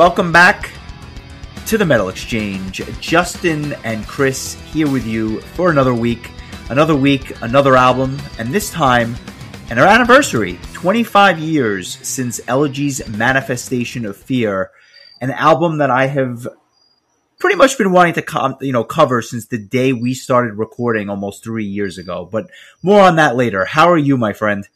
[0.00, 0.70] Welcome back
[1.66, 2.80] to the Metal Exchange.
[3.02, 6.30] Justin and Chris here with you for another week.
[6.70, 9.14] Another week, another album, and this time,
[9.68, 14.70] an anniversary 25 years since Elegy's Manifestation of Fear,
[15.20, 16.48] an album that I have
[17.38, 21.10] pretty much been wanting to com- you know cover since the day we started recording
[21.10, 22.26] almost three years ago.
[22.32, 22.48] But
[22.82, 23.66] more on that later.
[23.66, 24.66] How are you, my friend?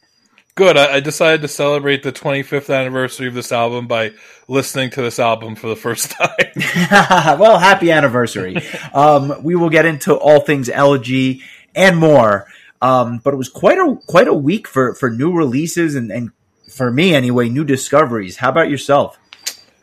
[0.55, 0.77] Good.
[0.77, 4.13] I, I decided to celebrate the 25th anniversary of this album by
[4.47, 6.29] listening to this album for the first time.
[7.39, 8.57] well, happy anniversary.
[8.93, 11.43] um, we will get into all things Elegy
[11.75, 12.47] and more.
[12.81, 16.31] Um, but it was quite a quite a week for for new releases and, and
[16.69, 18.37] for me anyway, new discoveries.
[18.37, 19.17] How about yourself?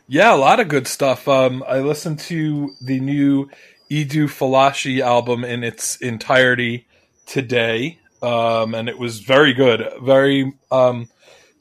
[0.07, 1.27] Yeah, a lot of good stuff.
[1.27, 3.49] Um, I listened to the new
[3.89, 6.87] Edu Falaschi album in its entirety
[7.25, 9.87] today, um, and it was very good.
[10.01, 11.09] Very, um,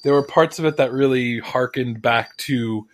[0.05, 2.87] there were parts of it that really harkened back to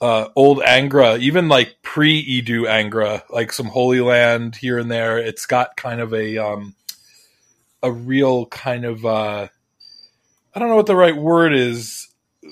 [0.00, 5.18] uh, old Angra, even like pre Edu Angra, like some Holy Land here and there.
[5.18, 6.74] It's got kind of a um,
[7.82, 9.48] a real kind of uh,
[10.54, 12.08] I don't know what the right word is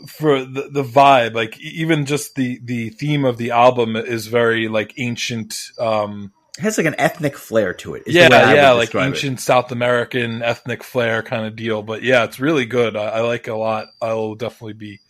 [0.07, 4.69] for the, the vibe like even just the the theme of the album is very
[4.69, 9.43] like ancient um has like an ethnic flair to it yeah yeah like ancient it.
[9.43, 13.49] south american ethnic flair kind of deal but yeah it's really good I, I, like
[13.49, 15.01] it a lot i'll definitely be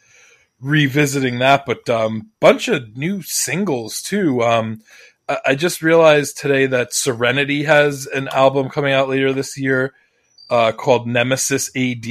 [0.61, 4.83] revisiting that but um bunch of new singles too um
[5.31, 9.95] I, I just realized today that serenity has an album coming out later this year
[10.51, 12.07] uh, called Nemesis AD.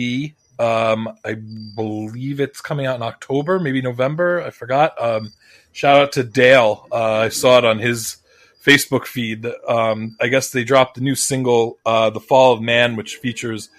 [0.57, 1.35] Um, I
[1.75, 4.41] believe it's coming out in October, maybe November.
[4.41, 5.01] I forgot.
[5.01, 5.33] Um,
[5.71, 6.87] shout out to Dale.
[6.91, 8.17] Uh, I saw it on his
[8.63, 9.45] Facebook feed.
[9.67, 13.69] Um, I guess they dropped the new single, uh, "The Fall of Man," which features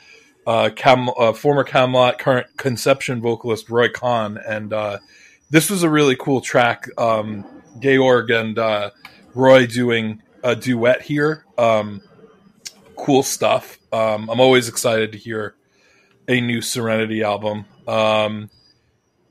[0.47, 4.99] uh, Cam- uh, former Kamelot, current Conception vocalist Roy Khan, and uh,
[5.51, 6.89] this was a really cool track.
[6.99, 7.45] Um,
[7.79, 8.91] Georg and uh,
[9.35, 11.45] Roy doing a duet here.
[11.57, 12.03] Um,
[12.97, 13.79] cool stuff.
[13.93, 15.55] Um, I'm always excited to hear
[16.29, 17.65] a new Serenity album.
[17.87, 18.51] Um,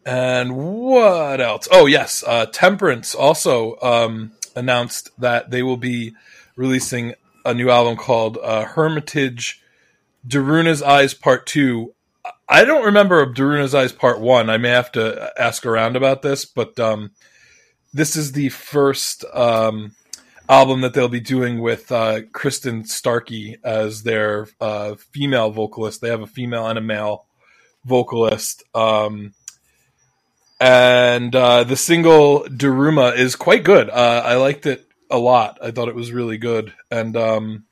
[0.05, 1.67] and what else?
[1.71, 2.23] Oh, yes.
[2.25, 6.13] Uh, Temperance also um, announced that they will be
[6.55, 7.15] releasing
[7.45, 9.61] a new album called uh, Hermitage
[10.27, 11.93] Daruma's Eyes Part 2.
[12.47, 14.49] I don't remember Daruma's Eyes Part 1.
[14.49, 17.11] I may have to ask around about this, but um,
[17.93, 19.95] this is the first um,
[20.47, 26.01] album that they'll be doing with uh, Kristin Starkey as their uh, female vocalist.
[26.01, 27.25] They have a female and a male
[27.85, 28.63] vocalist.
[28.75, 29.33] Um,
[30.59, 33.89] and uh, the single Daruma is quite good.
[33.89, 35.59] Uh, I liked it a lot.
[35.61, 36.73] I thought it was really good.
[36.91, 37.65] And um,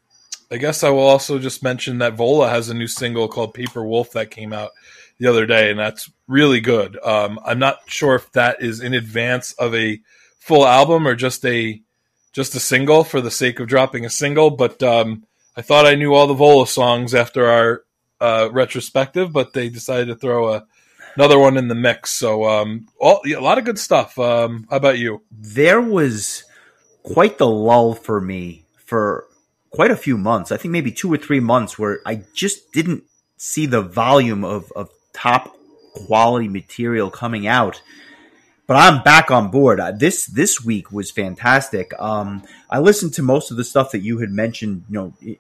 [0.50, 3.84] I guess I will also just mention that Vola has a new single called Paper
[3.86, 4.72] Wolf that came out
[5.20, 6.98] the other day, and that's really good.
[7.03, 10.00] Um, I'm not sure if that is in advance of a
[10.40, 11.81] full album or just a
[12.34, 14.52] just a single for the sake of dropping a single.
[14.52, 15.25] But um,
[15.56, 17.84] I thought I knew all the Vola songs after our
[18.22, 20.66] uh, retrospective, but they decided to throw a,
[21.18, 22.12] another one in the mix.
[22.12, 24.18] So um, all, a lot of good stuff.
[24.20, 25.24] Um, how about you?
[25.32, 26.44] There was
[27.04, 29.26] quite the lull for me for
[29.72, 30.52] quite a few months.
[30.52, 33.04] I think maybe two or three months where I just didn't
[33.38, 35.56] see the volume of, of top
[35.94, 37.82] quality material coming out
[38.68, 39.80] but I'm back on board.
[39.80, 41.94] Uh, this this week was fantastic.
[41.98, 45.38] Um, I listened to most of the stuff that you had mentioned, you know,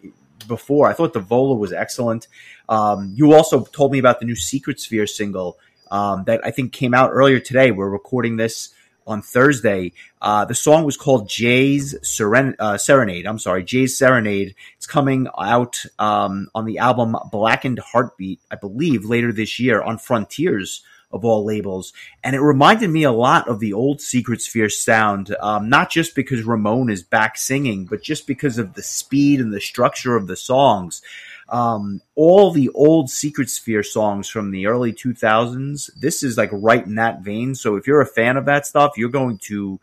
[0.47, 0.87] before.
[0.87, 2.27] I thought the Vola was excellent.
[2.69, 5.57] Um, you also told me about the new Secret Sphere single
[5.91, 7.71] um, that I think came out earlier today.
[7.71, 8.73] We're recording this
[9.07, 9.93] on Thursday.
[10.21, 13.25] Uh, the song was called Jay's Seren- uh, Serenade.
[13.25, 14.53] I'm sorry, Jay's Serenade.
[14.75, 19.97] It's coming out um, on the album Blackened Heartbeat, I believe, later this year on
[19.97, 21.93] Frontiers of all labels.
[22.23, 26.15] And it reminded me a lot of the old Secret Sphere sound, um, not just
[26.15, 30.27] because Ramon is back singing, but just because of the speed and the structure of
[30.27, 31.01] the songs.
[31.49, 36.85] Um, all the old Secret Sphere songs from the early 2000s, this is like right
[36.85, 37.55] in that vein.
[37.55, 39.79] So if you're a fan of that stuff, you're going to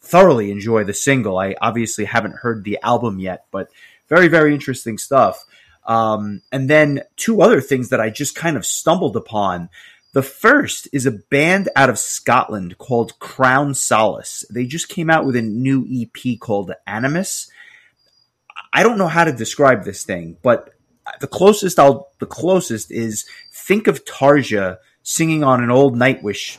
[0.00, 1.38] thoroughly enjoy the single.
[1.38, 3.70] I obviously haven't heard the album yet, but
[4.08, 5.44] very, very interesting stuff.
[5.86, 9.68] Um, and then two other things that I just kind of stumbled upon.
[10.12, 14.44] The first is a band out of Scotland called Crown Solace.
[14.50, 17.50] They just came out with a new EP called Animus.
[18.72, 20.75] I don't know how to describe this thing, but
[21.20, 26.58] the closest I'll the closest is think of Tarja singing on an old Nightwish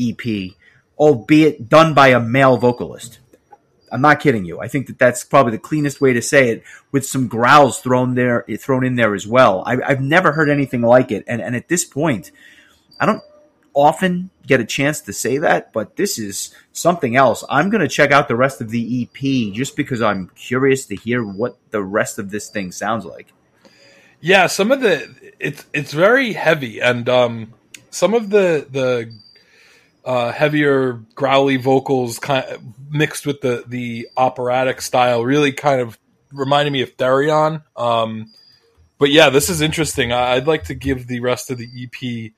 [0.00, 0.52] EP,
[0.98, 3.20] albeit done by a male vocalist.
[3.92, 4.58] I'm not kidding you.
[4.58, 8.14] I think that that's probably the cleanest way to say it, with some growls thrown
[8.14, 9.62] there, thrown in there as well.
[9.64, 12.32] I, have never heard anything like it, and and at this point,
[12.98, 13.22] I don't
[13.74, 17.44] often get a chance to say that, but this is something else.
[17.48, 21.24] I'm to check out the rest of the EP just because I'm curious to hear
[21.24, 23.32] what the rest of this thing sounds like.
[24.24, 27.52] Yeah, some of the it's it's very heavy, and um,
[27.90, 29.12] some of the the
[30.02, 35.98] uh, heavier growly vocals kind of mixed with the the operatic style really kind of
[36.32, 37.64] reminded me of Therion.
[37.76, 38.32] Um,
[38.96, 40.10] but yeah, this is interesting.
[40.10, 42.32] I'd like to give the rest of the EP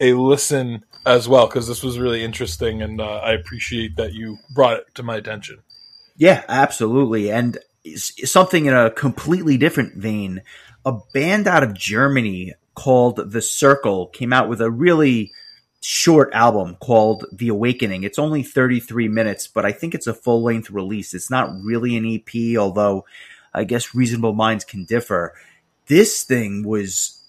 [0.00, 4.38] a listen as well because this was really interesting, and uh, I appreciate that you
[4.54, 5.58] brought it to my attention.
[6.16, 7.58] Yeah, absolutely, and
[7.94, 10.40] something in a completely different vein.
[10.86, 15.32] A band out of Germany called The Circle came out with a really
[15.82, 18.04] short album called The Awakening.
[18.04, 21.12] It's only 33 minutes, but I think it's a full length release.
[21.12, 23.04] It's not really an EP, although
[23.52, 25.34] I guess reasonable minds can differ.
[25.86, 27.20] This thing was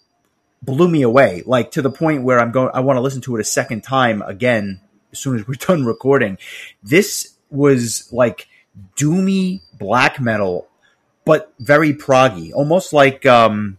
[0.62, 3.36] blew me away, like to the point where I'm going, I want to listen to
[3.38, 4.81] it a second time again
[5.12, 6.38] as soon as we're done recording.
[6.83, 8.48] This was like
[8.95, 10.67] doomy black metal,
[11.27, 13.77] but very proggy, almost like, um,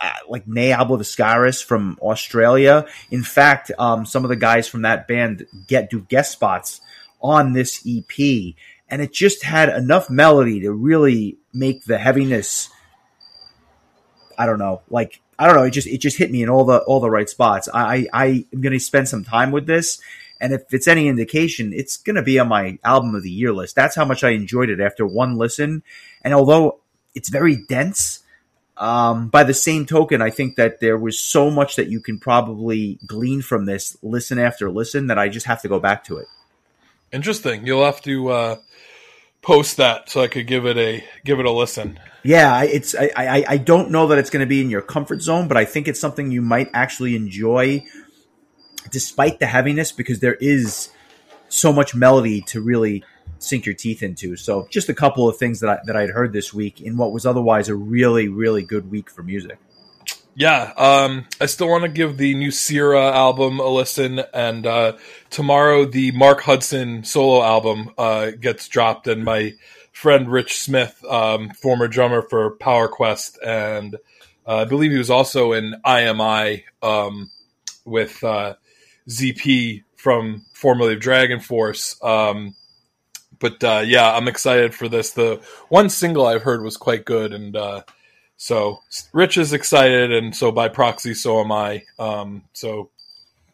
[0.00, 2.86] uh, like Ne Obliviscaris from Australia.
[3.10, 6.80] In fact, um, some of the guys from that band get do guest spots
[7.22, 8.54] on this EP,
[8.88, 12.70] and it just had enough melody to really make the heaviness.
[14.36, 15.64] I don't know, like I don't know.
[15.64, 17.68] It just it just hit me in all the all the right spots.
[17.72, 20.00] I I am going to spend some time with this,
[20.40, 23.52] and if it's any indication, it's going to be on my album of the year
[23.52, 23.76] list.
[23.76, 25.82] That's how much I enjoyed it after one listen.
[26.22, 26.80] And although
[27.14, 28.20] it's very dense,
[28.76, 32.18] um, by the same token, I think that there was so much that you can
[32.18, 36.16] probably glean from this listen after listen that I just have to go back to
[36.16, 36.26] it.
[37.12, 37.66] Interesting.
[37.66, 38.56] You'll have to uh,
[39.42, 42.00] post that so I could give it a give it a listen.
[42.22, 45.20] Yeah, it's I, I, I don't know that it's going to be in your comfort
[45.20, 47.84] zone, but I think it's something you might actually enjoy,
[48.90, 50.90] despite the heaviness, because there is
[51.48, 53.04] so much melody to really
[53.38, 54.36] sink your teeth into.
[54.36, 57.12] So, just a couple of things that I, that I'd heard this week in what
[57.12, 59.58] was otherwise a really really good week for music.
[60.36, 64.96] Yeah, um, I still want to give the new Sierra album a listen, and uh,
[65.28, 69.54] tomorrow the Mark Hudson solo album uh, gets dropped, and my
[69.92, 73.96] friend Rich Smith, um, former drummer for Power Quest, and
[74.46, 77.30] uh, I believe he was also in IMI um,
[77.84, 78.54] with uh,
[79.08, 82.02] ZP from formerly of Dragon Force.
[82.02, 82.54] Um,
[83.38, 85.12] but uh, yeah, I'm excited for this.
[85.12, 87.82] The one single I've heard was quite good, and uh,
[88.36, 88.80] so
[89.12, 91.84] Rich is excited, and so by proxy, so am I.
[91.98, 92.90] Um, so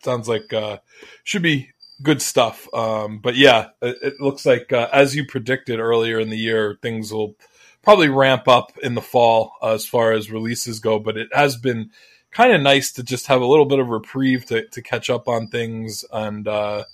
[0.03, 0.79] sounds like uh,
[1.25, 1.71] should be
[2.03, 2.73] good stuff.
[2.75, 6.79] Um, but yeah, it, it looks like uh, as you predicted earlier in the year,
[6.83, 7.35] things will
[7.83, 10.99] probably ramp up in the fall as far as releases go.
[10.99, 11.91] But it has been
[12.37, 15.27] kind of nice to just have a little bit of reprieve to, to catch up
[15.27, 16.85] on things, and uh,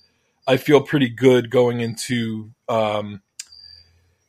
[0.47, 2.53] I feel pretty good going into.
[2.69, 3.23] Um,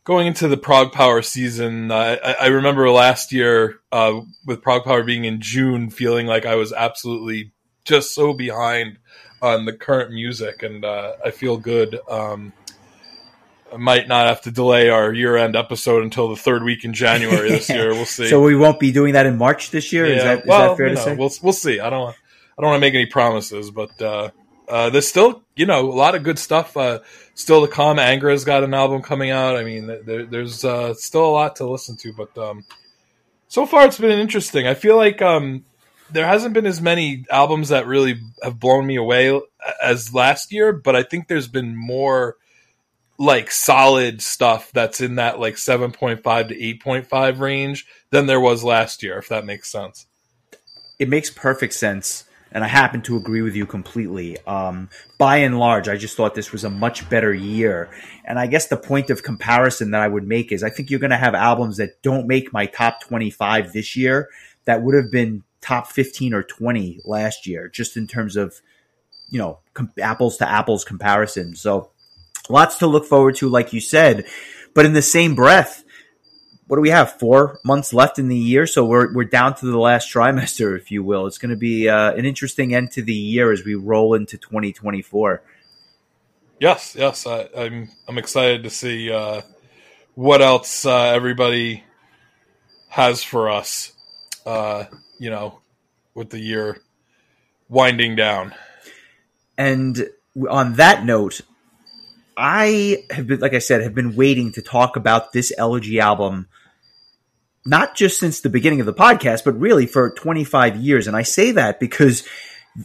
[0.06, 5.24] going into the ProgPower season, uh, I, I, remember last year uh, with ProgPower being
[5.26, 7.52] in June, feeling like I was absolutely
[7.86, 8.98] just so behind
[9.40, 12.00] on the current music, and uh, I feel good.
[12.10, 12.54] Um,
[13.78, 17.70] might not have to delay our year-end episode until the third week in January this
[17.70, 17.90] year.
[17.90, 18.28] We'll see.
[18.28, 20.06] so we won't be doing that in March this year.
[20.06, 21.16] Yeah, is that, is well, that fair to know, say?
[21.16, 21.80] We'll we'll see.
[21.80, 22.18] I don't want
[22.58, 24.30] I don't want to make any promises, but uh,
[24.68, 27.00] uh, there's still you know a lot of good stuff uh,
[27.34, 27.98] still to come.
[27.98, 29.56] Angra has got an album coming out.
[29.56, 32.66] I mean, there, there's uh, still a lot to listen to, but um,
[33.48, 34.68] so far it's been interesting.
[34.68, 35.66] I feel like um,
[36.12, 39.40] there hasn't been as many albums that really have blown me away
[39.82, 42.38] as last year, but I think there's been more
[43.24, 49.02] like solid stuff that's in that like 7.5 to 8.5 range than there was last
[49.02, 50.08] year, if that makes sense.
[51.00, 52.26] It makes perfect sense.
[52.52, 54.38] And I happen to agree with you completely.
[54.46, 57.90] Um, by and large, I just thought this was a much better year.
[58.26, 61.00] And I guess the point of comparison that I would make is I think you're
[61.00, 64.30] going to have albums that don't make my top 25 this year
[64.66, 68.62] that would have been top 15 or 20 last year, just in terms of,
[69.30, 71.56] you know, com- apples to apples comparison.
[71.56, 71.90] So
[72.50, 74.26] lots to look forward to, like you said.
[74.74, 75.84] But in the same breath,
[76.68, 77.20] what do we have?
[77.20, 80.92] Four months left in the year, so we're we're down to the last trimester, if
[80.92, 81.28] you will.
[81.28, 84.38] It's going to be uh, an interesting end to the year as we roll into
[84.38, 85.44] 2024.
[86.60, 89.42] Yes, yes, I, am I'm, I'm excited to see uh,
[90.16, 91.84] what else uh, everybody
[92.88, 93.92] has for us.
[94.46, 94.86] Uh,
[95.20, 95.62] you know,
[96.14, 96.78] with the year
[97.70, 98.54] winding down.
[99.58, 100.10] And
[100.50, 101.42] on that note,
[102.36, 106.48] I have been, like I said, have been waiting to talk about this Elegy album,
[107.66, 111.08] not just since the beginning of the podcast, but really for 25 years.
[111.08, 112.28] And I say that because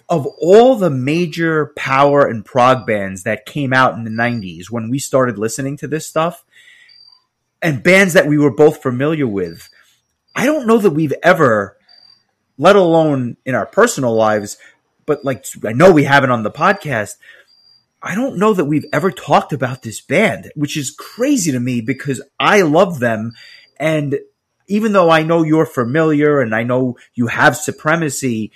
[0.09, 4.91] of all the major power and prog bands that came out in the 90s when
[4.91, 6.45] we started listening to this stuff
[7.63, 9.71] and bands that we were both familiar with,
[10.37, 11.77] I don't know that we've ever,
[12.59, 14.59] let alone in our personal lives,
[15.07, 17.17] but like I know we haven't on the podcast.
[18.03, 21.81] I don't know that we've ever talked about this band, which is crazy to me
[21.81, 23.33] because I love them.
[23.79, 24.21] And
[24.69, 28.53] even though I know you're familiar and I know you have supremacy,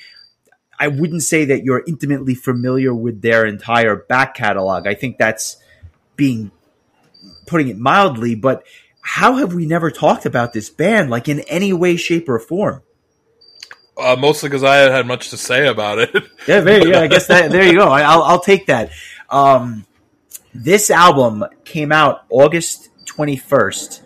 [0.78, 4.86] I wouldn't say that you're intimately familiar with their entire back catalog.
[4.86, 5.56] I think that's
[6.14, 6.52] being
[7.46, 8.64] putting it mildly, but
[9.00, 12.82] how have we never talked about this band like in any way, shape, or form?
[13.96, 16.14] Uh, mostly because I had much to say about it.
[16.46, 17.00] yeah, there go.
[17.00, 17.88] I guess that there you go.
[17.88, 18.90] I, will I'll take that.
[19.32, 19.86] Um,
[20.54, 24.02] this album came out August twenty first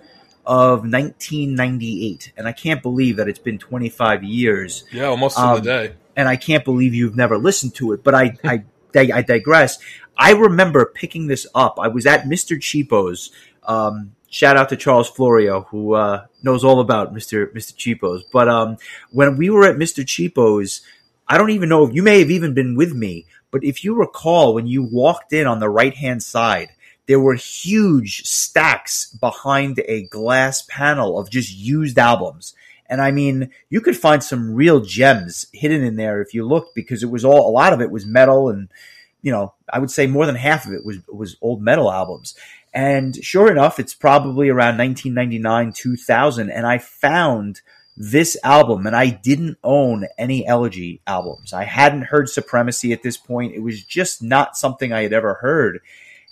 [0.47, 4.85] of 1998, and I can't believe that it's been 25 years.
[4.93, 5.95] Yeah, almost um, to the day.
[6.15, 8.05] And I can't believe you've never listened to it.
[8.05, 8.65] But I, I,
[8.95, 9.79] I digress.
[10.17, 11.79] I remember picking this up.
[11.81, 12.61] I was at Mr.
[12.61, 13.33] Cheapo's.
[13.65, 17.53] Um, shout out to Charles Florio, who uh, knows all about Mr.
[17.53, 17.77] Mr.
[17.77, 18.23] Cheapo's.
[18.23, 18.79] But um,
[19.11, 20.07] when we were at Mr.
[20.07, 20.83] Cheapo's,
[21.29, 23.95] I don't even know if you may have even been with me, but if you
[23.95, 26.71] recall, when you walked in on the right hand side,
[27.07, 32.55] there were huge stacks behind a glass panel of just used albums.
[32.89, 36.75] And I mean, you could find some real gems hidden in there if you looked
[36.75, 38.69] because it was all, a lot of it was metal and,
[39.23, 42.37] you know, I would say more than half of it was, was old metal albums.
[42.73, 46.51] And sure enough, it's probably around 1999, 2000.
[46.51, 47.63] And I found
[47.97, 51.53] this album and I didn't own any Elegy albums.
[51.53, 53.55] I hadn't heard Supremacy at this point.
[53.55, 55.81] It was just not something I had ever heard.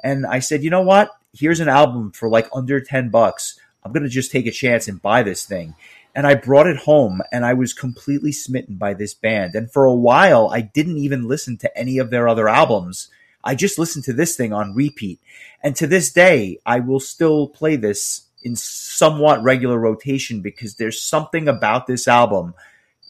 [0.02, 1.11] And I said, you know what?
[1.33, 3.59] Here's an album for like under 10 bucks.
[3.83, 5.75] I'm going to just take a chance and buy this thing.
[6.14, 9.54] And I brought it home and I was completely smitten by this band.
[9.54, 13.09] And for a while, I didn't even listen to any of their other albums.
[13.42, 15.21] I just listened to this thing on repeat.
[15.62, 21.00] And to this day, I will still play this in somewhat regular rotation because there's
[21.00, 22.54] something about this album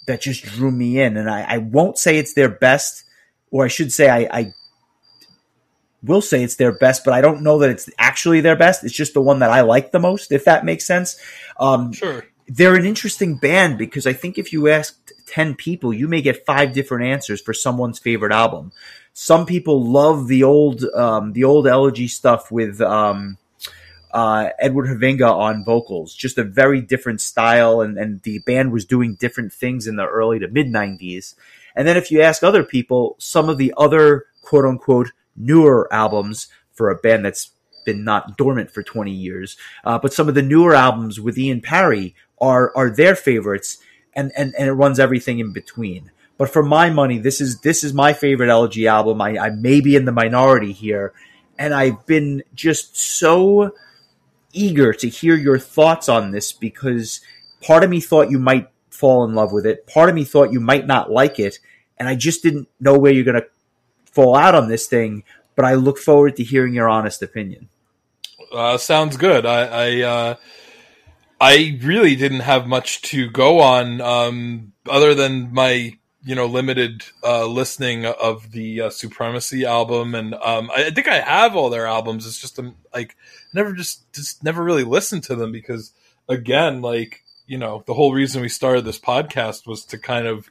[0.06, 1.16] that just drew me in.
[1.16, 3.04] And I, I won't say it's their best,
[3.50, 4.54] or I should say I, I
[6.02, 8.84] will say it's their best, but I don't know that it's actually their best.
[8.84, 11.16] It's just the one that I like the most, if that makes sense.
[11.58, 12.24] Um, sure.
[12.46, 16.44] They're an interesting band because I think if you asked 10 people, you may get
[16.44, 18.70] five different answers for someone's favorite album.
[19.14, 23.38] Some people love the old, um, the old elegy stuff with, um,
[24.14, 28.84] uh, Edward Hovinga on vocals, just a very different style, and, and the band was
[28.84, 31.34] doing different things in the early to mid 90s.
[31.74, 36.46] And then if you ask other people, some of the other quote unquote newer albums
[36.72, 37.50] for a band that's
[37.84, 39.56] been not dormant for 20 years.
[39.84, 43.78] Uh, but some of the newer albums with Ian Parry are are their favorites,
[44.14, 46.12] and, and, and it runs everything in between.
[46.38, 49.20] But for my money, this is this is my favorite Elegy album.
[49.20, 51.12] I, I may be in the minority here,
[51.58, 53.74] and I've been just so
[54.54, 57.20] eager to hear your thoughts on this because
[57.62, 59.86] part of me thought you might fall in love with it.
[59.86, 61.58] Part of me thought you might not like it,
[61.98, 63.48] and I just didn't know where you're going to
[64.04, 65.24] fall out on this thing,
[65.56, 67.68] but I look forward to hearing your honest opinion.
[68.52, 69.44] Uh, sounds good.
[69.44, 70.34] I I, uh,
[71.40, 77.04] I really didn't have much to go on um, other than my you know limited
[77.22, 81.70] uh, listening of the uh, Supremacy album, and um, I, I, think I have all
[81.70, 82.26] their albums.
[82.26, 83.16] It's just um, like
[83.54, 85.92] never just just never really listened to them because
[86.28, 90.48] again, like you know, the whole reason we started this podcast was to kind of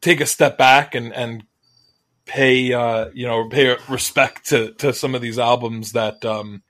[0.00, 1.44] take a step back and and
[2.24, 6.62] pay uh, you know pay respect to to some of these albums that um,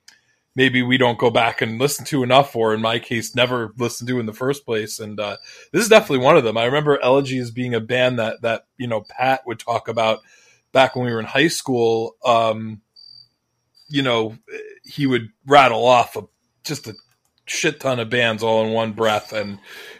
[0.54, 4.08] maybe we don't go back and listen to enough, or in my case, never listened
[4.08, 5.00] to in the first place.
[5.00, 5.38] And uh,
[5.72, 6.56] this is definitely one of them.
[6.56, 10.20] I remember Elegy as being a band that that you know Pat would talk about
[10.72, 12.16] back when we were in high school.
[12.24, 12.82] Um,
[13.92, 14.36] you know,
[14.84, 16.22] he would rattle off a,
[16.64, 16.94] just a
[17.44, 19.58] shit ton of bands all in one breath, and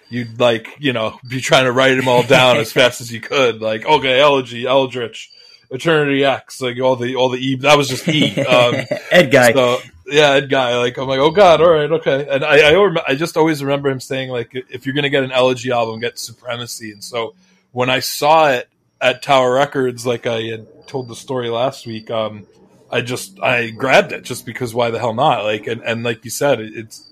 [0.09, 3.21] you'd like you know be trying to write them all down as fast as you
[3.21, 3.61] could.
[3.61, 5.31] Like okay, Elegy, Eldritch.
[5.71, 7.57] Eternity X, like all the all the E.
[7.57, 8.35] That was just E.
[8.41, 8.75] Um,
[9.11, 9.55] Edguy.
[9.55, 10.79] So, yeah, Edguy.
[10.79, 12.27] Like I'm like, oh god, all right, okay.
[12.29, 15.33] And I I, I just always remember him saying like, if you're gonna get an
[15.33, 16.93] Elegy album, get Supremacy.
[16.93, 17.35] And so
[17.71, 18.69] when I saw it
[19.01, 22.47] at Tower Records, like I had told the story last week, um,
[22.93, 25.45] I just I grabbed it just because why the hell not?
[25.45, 27.09] Like and and like you said, it's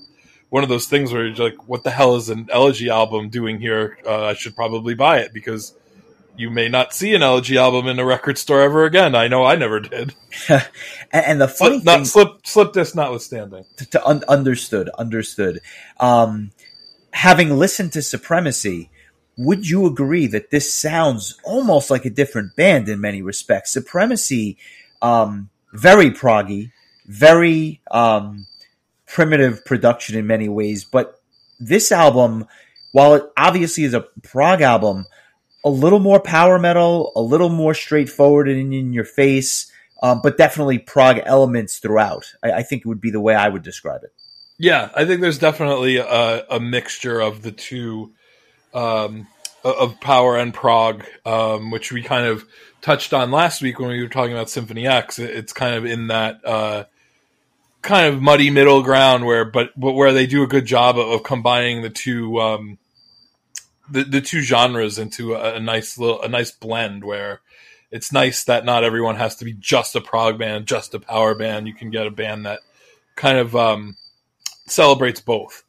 [0.50, 3.60] one of those things where you're like, what the hell is an Elegy album doing
[3.60, 3.98] here?
[4.04, 5.74] Uh, I should probably buy it because
[6.36, 9.14] you may not see an Elegy album in a record store ever again.
[9.14, 10.14] I know I never did.
[11.12, 13.64] and the funny slip, thing, not slip slip this notwithstanding.
[13.78, 15.60] To, to un- understood, understood.
[15.98, 16.50] Um,
[17.12, 18.90] having listened to Supremacy,
[19.36, 23.70] would you agree that this sounds almost like a different band in many respects?
[23.70, 24.58] Supremacy,
[25.00, 26.72] um, very proggy,
[27.06, 28.46] very um,
[29.06, 31.20] primitive production in many ways, but
[31.58, 32.46] this album,
[32.92, 35.06] while it obviously is a prog album,
[35.64, 39.70] a little more power metal, a little more straightforward and in your face,
[40.02, 42.32] um, but definitely prog elements throughout.
[42.42, 44.12] I, I, think it would be the way I would describe it.
[44.58, 48.12] Yeah, I think there's definitely a, a mixture of the two,
[48.72, 49.26] um,
[49.62, 52.46] of power and prog, um, which we kind of
[52.80, 55.18] touched on last week when we were talking about Symphony X.
[55.18, 56.84] It's kind of in that uh,
[57.82, 61.08] kind of muddy middle ground where, but but where they do a good job of,
[61.08, 62.78] of combining the two um,
[63.90, 67.40] the the two genres into a, a, nice little a nice blend where
[67.90, 71.34] it's nice that not everyone has to be just a prog band, just a power
[71.34, 71.66] band.
[71.66, 72.60] You can get a band that
[73.16, 73.96] kind of um,
[74.66, 75.64] celebrates both.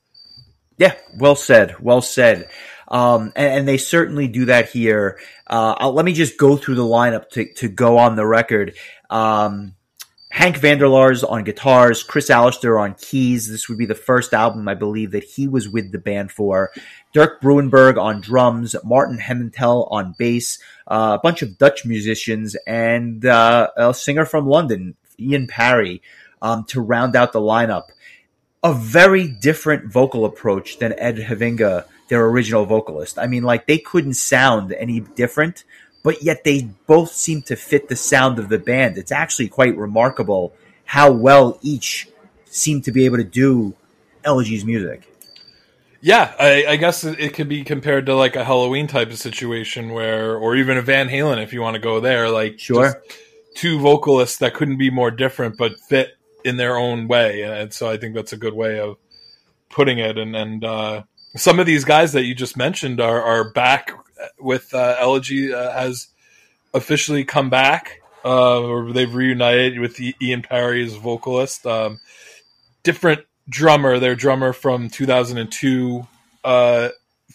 [0.78, 1.76] Yeah, well said.
[1.80, 2.50] Well said.
[2.92, 5.18] Um, and, and, they certainly do that here.
[5.48, 8.76] Uh, let me just go through the lineup to, to go on the record.
[9.10, 9.76] Um,
[10.32, 13.50] Hank van de Laars on guitars, Chris Allister on keys.
[13.50, 16.72] This would be the first album I believe that he was with the band for.
[17.14, 20.58] Dirk Bruinenberg on drums, Martin Helmantel on bass,
[20.88, 26.02] uh, a bunch of Dutch musicians, and uh, a singer from London, Ian Parry,
[26.42, 27.90] um, to round out the lineup.
[28.64, 33.18] A very different vocal approach than Ed Hovinga, their original vocalist.
[33.18, 35.64] I mean, like they couldn't sound any different
[36.04, 38.98] but yet they both seem to fit the sound of the band.
[38.98, 40.54] It's actually quite remarkable
[40.86, 42.08] how well each
[42.46, 43.76] seemed to be able to do
[44.26, 45.08] Elegy's music.
[46.02, 49.92] Yeah, I, I guess it, could be compared to like a Helloween type of situation
[49.92, 52.28] where, or even a Van Halen if you want to go there.
[52.28, 53.04] Like, sure,
[53.54, 57.88] two vocalists that couldn't be more different but fit in their own way, and so
[57.88, 58.98] I think that's a good way of
[59.70, 60.18] putting it.
[60.18, 61.04] And and uh,
[61.36, 63.92] some of these guys that you just mentioned are are back
[64.40, 66.08] with uh, Elegy uh, has
[66.74, 71.66] officially come back, uh, or they've reunited with Ian Parry's vocalist.
[71.66, 72.00] Um,
[72.84, 76.08] different drummer, their drummer from 2002,
[76.44, 76.90] uh,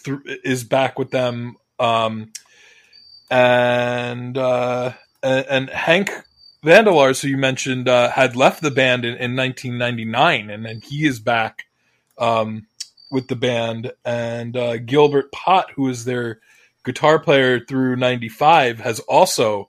[0.05, 1.57] th- is back with them.
[1.79, 2.33] Um,
[3.31, 6.11] and, uh, and, Hank
[6.63, 10.65] van de Laars, who you mentioned, uh, had left the band in, in 1999, and
[10.65, 11.65] then he is back
[12.19, 12.67] um,
[13.11, 13.92] with the band.
[14.05, 16.40] And uh, Gilbert Pot, who is their
[16.85, 19.69] guitar player through 95 has also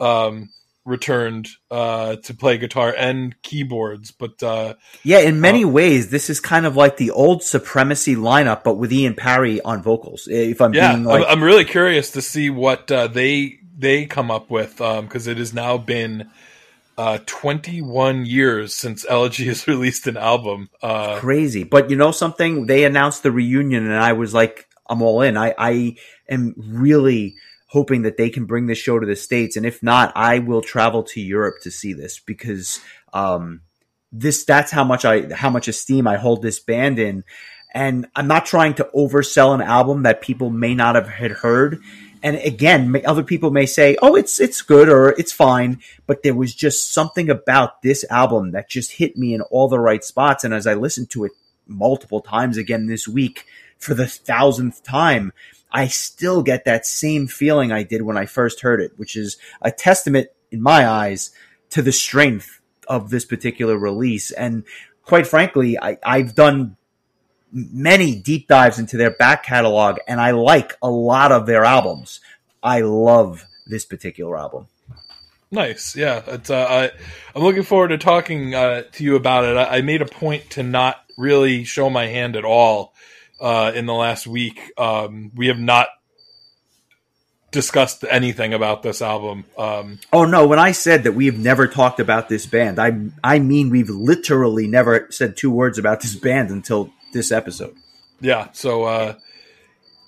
[0.00, 0.48] um,
[0.86, 6.28] returned uh, to play guitar and keyboards but uh, yeah in many uh, ways this
[6.28, 10.60] is kind of like the old supremacy lineup but with ian parry on vocals if
[10.60, 11.24] i'm yeah being like...
[11.28, 15.38] i'm really curious to see what uh, they they come up with because um, it
[15.38, 16.30] has now been
[16.96, 20.70] uh, 21 years since Elegy has released an album.
[20.82, 21.64] Uh, crazy.
[21.64, 22.66] But you know something?
[22.66, 25.36] They announced the reunion, and I was like, I'm all in.
[25.36, 25.96] I, I
[26.28, 27.36] am really
[27.68, 30.62] hoping that they can bring this show to the states, and if not, I will
[30.62, 32.80] travel to Europe to see this because
[33.12, 33.62] um,
[34.12, 37.24] this that's how much I how much esteem I hold this band in.
[37.74, 41.82] And I'm not trying to oversell an album that people may not have had heard.
[42.24, 46.34] And again, other people may say, "Oh, it's it's good or it's fine," but there
[46.34, 50.42] was just something about this album that just hit me in all the right spots.
[50.42, 51.32] And as I listened to it
[51.66, 53.44] multiple times again this week
[53.78, 55.34] for the thousandth time,
[55.70, 59.36] I still get that same feeling I did when I first heard it, which is
[59.60, 61.30] a testament in my eyes
[61.70, 64.30] to the strength of this particular release.
[64.30, 64.64] And
[65.02, 66.78] quite frankly, I, I've done
[67.54, 72.20] many deep dives into their back catalog and I like a lot of their albums.
[72.62, 74.66] I love this particular album.
[75.50, 76.22] Nice, yeah.
[76.26, 76.90] It's, uh, I,
[77.34, 79.56] I'm looking forward to talking uh, to you about it.
[79.56, 82.92] I, I, made a point to not really show my hand at all
[83.40, 84.72] uh, in the last week.
[84.76, 85.88] Um, we have not
[87.52, 89.44] discussed anything about this album.
[89.56, 90.46] Um, oh no!
[90.46, 93.88] When I said that we have never talked about this band, I I mean we've
[93.88, 97.74] literally never said two words about this band until this episode.
[98.20, 98.48] Yeah.
[98.52, 99.14] So uh,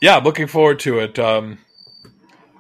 [0.03, 1.19] yeah, looking forward to it.
[1.19, 1.59] Um,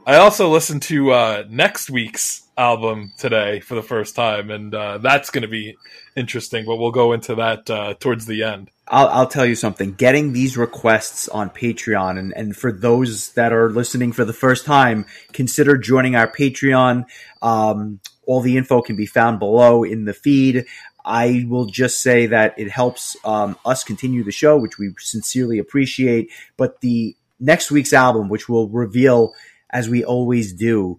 [0.06, 4.98] I also listened to uh, next week's album today for the first time, and uh,
[4.98, 5.76] that's going to be
[6.16, 6.64] interesting.
[6.64, 8.70] But we'll go into that uh, towards the end.
[8.88, 9.94] I'll, I'll, tell you something.
[9.94, 14.64] Getting these requests on Patreon, and, and for those that are listening for the first
[14.64, 17.04] time, consider joining our Patreon.
[17.42, 20.66] Um, all the info can be found below in the feed.
[21.06, 25.58] I will just say that it helps um, us continue the show, which we sincerely
[25.58, 26.30] appreciate.
[26.56, 29.32] But the next week's album, which we'll reveal
[29.70, 30.98] as we always do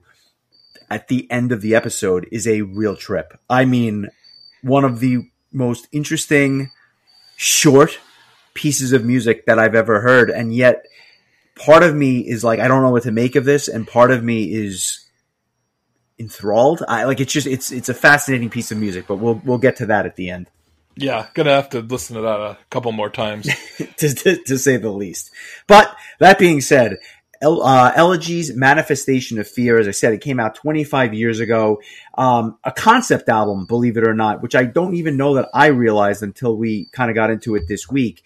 [0.89, 3.37] at the end of the episode, is a real trip.
[3.49, 4.07] I mean,
[4.61, 6.71] one of the most interesting
[7.35, 7.99] short
[8.53, 10.85] pieces of music that I've ever heard, and yet
[11.55, 14.11] part of me is like I don't know what to make of this, and part
[14.11, 15.06] of me is
[16.19, 16.83] enthralled.
[16.87, 19.77] I like it's just it's it's a fascinating piece of music, but we'll we'll get
[19.77, 20.49] to that at the end.
[20.95, 23.47] Yeah, gonna have to listen to that a couple more times,
[23.97, 25.31] to, to, to say the least.
[25.67, 26.97] But that being said,
[27.39, 31.81] El, uh, Elegy's Manifestation of Fear, as I said, it came out 25 years ago.
[32.17, 35.67] Um, a concept album, believe it or not, which I don't even know that I
[35.67, 38.23] realized until we kind of got into it this week.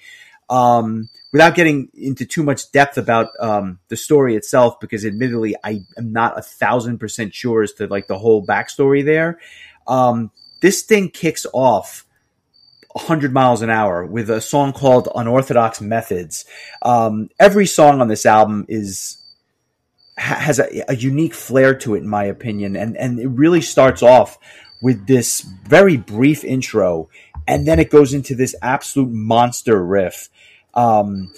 [0.49, 5.81] Um, without getting into too much depth about um, the story itself, because admittedly, I
[5.97, 9.39] am not a thousand percent sure as to like the whole backstory there.
[9.87, 12.05] Um, this thing kicks off
[12.93, 16.45] 100 miles an hour with a song called Unorthodox Methods.
[16.81, 19.17] Um, every song on this album is
[20.17, 24.03] has a, a, unique flair to it, in my opinion, and and it really starts
[24.03, 24.37] off
[24.81, 27.09] with this very brief intro,
[27.47, 30.29] and then it goes into this absolute monster riff.
[30.73, 31.33] Um,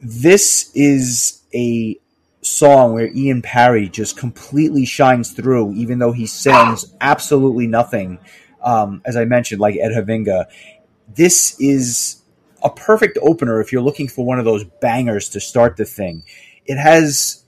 [0.00, 1.98] this is a
[2.42, 8.18] song where Ian Parry just completely shines through, even though he sings absolutely nothing.
[8.62, 10.46] Um, as I mentioned, like Ed Hovinga,
[11.14, 12.22] this is
[12.62, 16.24] a perfect opener if you're looking for one of those bangers to start the thing.
[16.64, 17.44] It has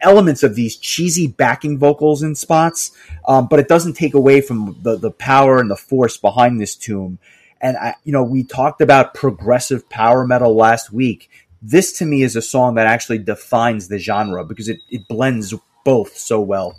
[0.00, 2.92] elements of these cheesy backing vocals in spots,
[3.26, 6.76] um, but it doesn't take away from the, the power and the force behind this
[6.76, 7.18] tune.
[7.64, 11.30] And I, you know, we talked about progressive power metal last week.
[11.62, 15.54] This to me is a song that actually defines the genre because it, it blends
[15.82, 16.76] both so well.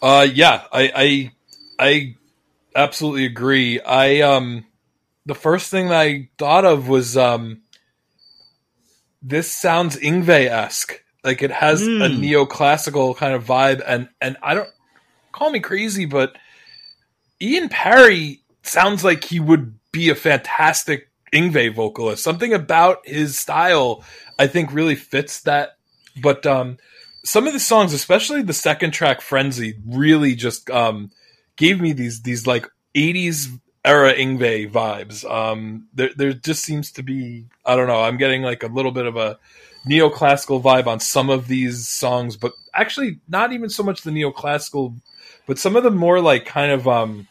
[0.00, 1.32] Uh, yeah, I, I,
[1.84, 2.16] I
[2.76, 3.80] absolutely agree.
[3.80, 4.64] I um
[5.26, 7.62] the first thing that I thought of was um
[9.22, 11.02] this sounds Yngwie esque.
[11.24, 12.04] Like it has mm.
[12.04, 12.22] a hmm.
[12.22, 14.70] neoclassical kind of vibe and and I don't
[15.32, 16.36] call me crazy, but
[17.42, 22.22] Ian Parry sounds like he would be a fantastic Yngwie vocalist.
[22.22, 24.04] Something about his style
[24.38, 25.76] I think really fits that.
[26.22, 26.78] But um
[27.24, 31.10] some of the songs, especially the second track Frenzy, really just um
[31.56, 35.30] gave me these these like 80s era Yngwie vibes.
[35.30, 38.02] Um, there there just seems to be I don't know.
[38.02, 39.38] I'm getting like a little bit of a
[39.88, 44.96] neoclassical vibe on some of these songs, but actually not even so much the neoclassical,
[45.46, 47.26] but some of the more like kind of um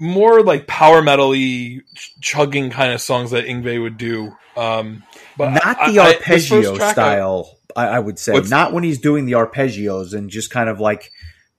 [0.00, 1.82] more like power metally
[2.20, 4.36] chugging kind of songs that Yngwie would do.
[4.56, 5.04] Um,
[5.36, 7.58] but not the I, arpeggio I, style.
[7.76, 11.12] I, I, would say not when he's doing the arpeggios and just kind of like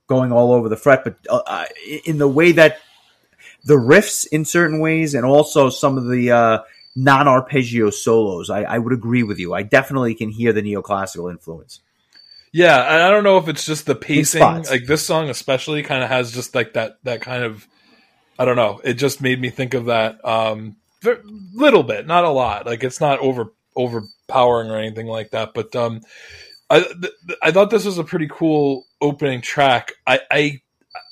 [0.08, 1.65] going all over the fret, but uh, uh,
[2.06, 2.80] in the way that
[3.63, 6.60] the riffs in certain ways, and also some of the uh,
[6.95, 9.54] non arpeggio solos, I, I, would agree with you.
[9.54, 11.80] I definitely can hear the neoclassical influence.
[12.51, 14.41] Yeah, I don't know if it's just the pacing.
[14.41, 17.67] Like this song, especially, kind of has just like that that kind of.
[18.41, 18.82] I don't know.
[18.84, 20.75] It just made me think of that um,
[21.54, 22.65] little bit, not a lot.
[22.65, 25.54] Like it's not over overpowering or anything like that.
[25.54, 26.01] But um,
[26.67, 29.91] I th- I thought this was a pretty cool opening track.
[30.08, 30.62] I I,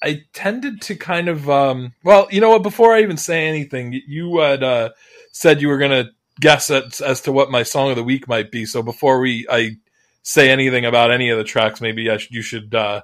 [0.02, 2.64] I tended to kind of um, well, you know what?
[2.64, 4.90] Before I even say anything, you had uh,
[5.32, 8.28] said you were going to guess at, as to what my song of the week
[8.28, 8.66] might be.
[8.66, 9.78] So before we I
[10.24, 13.04] say anything about any of the tracks, maybe I you should uh,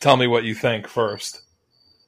[0.00, 1.42] tell me what you think first.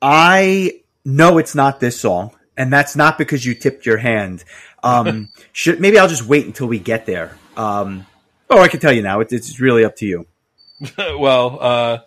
[0.04, 4.44] I know it's not this song, and that's not because you tipped your hand.
[4.82, 7.36] Um, should maybe I'll just wait until we get there.
[7.56, 8.06] Um,
[8.54, 9.20] Oh, I can tell you now.
[9.20, 10.26] It's, it's really up to you.
[10.98, 11.98] well, uh,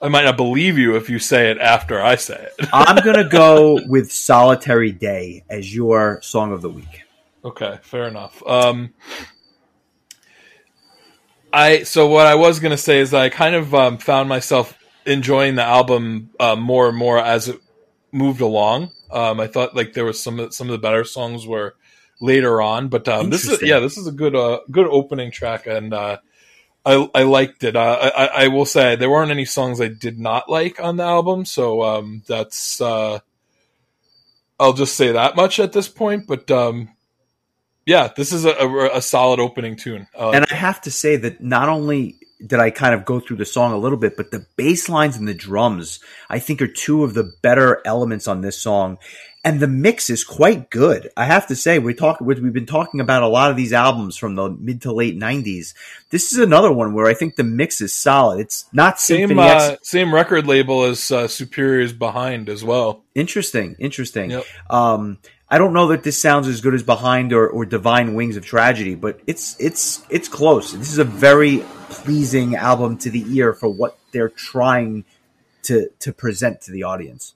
[0.00, 2.68] I might not believe you if you say it after I say it.
[2.72, 7.04] I'm going to go with Solitary Day as your song of the week.
[7.44, 8.42] Okay, fair enough.
[8.44, 8.94] Um,
[11.52, 14.76] I so what I was going to say is I kind of um, found myself
[15.06, 17.60] enjoying the album uh, more and more as it
[18.12, 18.90] moved along.
[19.10, 21.74] Um, I thought like there was some some of the better songs were
[22.22, 22.88] later on.
[22.88, 26.18] But um, this is yeah, this is a good uh, good opening track, and uh,
[26.86, 27.76] I I liked it.
[27.76, 31.04] Uh, I I will say there weren't any songs I did not like on the
[31.04, 33.18] album, so um, that's uh,
[34.58, 36.26] I'll just say that much at this point.
[36.26, 36.90] But um,
[37.84, 41.42] yeah, this is a, a, a solid opening tune, and I have to say that
[41.42, 44.46] not only did I kind of go through the song a little bit, but the
[44.56, 48.60] bass lines and the drums, I think, are two of the better elements on this
[48.60, 48.98] song
[49.44, 51.10] and the mix is quite good.
[51.16, 54.16] I have to say, we talk we've been talking about a lot of these albums
[54.16, 55.74] from the mid to late '90s.
[56.10, 58.40] This is another one where I think the mix is solid.
[58.40, 63.02] It's not same uh, same record label as uh, Superior's Behind as well.
[63.14, 64.30] Interesting, interesting.
[64.30, 64.44] Yep.
[64.70, 65.18] Um,
[65.52, 68.46] I don't know that this sounds as good as Behind or, or Divine Wings of
[68.46, 70.72] Tragedy, but it's it's it's close.
[70.72, 75.04] This is a very pleasing album to the ear for what they're trying
[75.64, 77.34] to to present to the audience.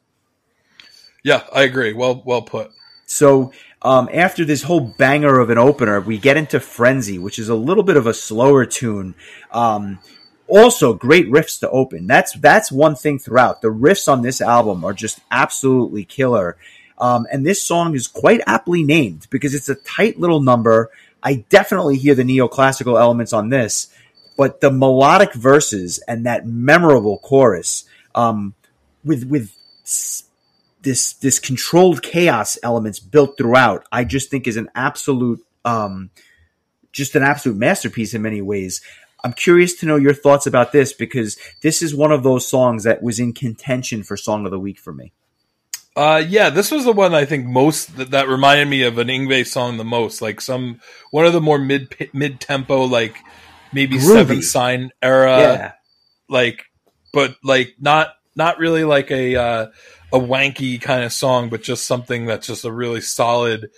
[1.25, 1.93] Yeah, I agree.
[1.93, 2.71] Well, well put.
[3.05, 3.53] So
[3.83, 7.55] um, after this whole banger of an opener, we get into Frenzy, which is a
[7.55, 9.15] little bit of a slower tune.
[9.53, 9.99] Um,
[10.49, 12.07] also, great riffs to open.
[12.07, 13.61] That's that's one thing throughout.
[13.61, 16.57] The riffs on this album are just absolutely killer.
[16.99, 20.91] Um, and this song is quite aptly named because it's a tight little number.
[21.23, 23.89] I definitely hear the neoclassical elements on this,
[24.37, 28.55] but the melodic verses and that memorable chorus um,
[29.05, 29.53] with with
[30.83, 36.11] this this controlled chaos elements built throughout, I just think is an absolute um,
[36.93, 38.81] just an absolute masterpiece in many ways.
[39.25, 42.85] I'm curious to know your thoughts about this because this is one of those songs
[42.85, 45.13] that was in contention for song of the week for me.
[45.97, 49.09] Uh, yeah, this was the one I think most that, that reminded me of an
[49.09, 50.21] Yngwie song the most.
[50.21, 50.81] Like some
[51.11, 53.17] one of the more mid mid tempo, like
[53.73, 54.13] maybe Groovy.
[54.13, 55.73] Seventh Sign era, yeah.
[56.29, 56.67] like,
[57.15, 59.67] but like not not really like a uh,
[60.13, 63.71] a wanky kind of song, but just something that's just a really solid,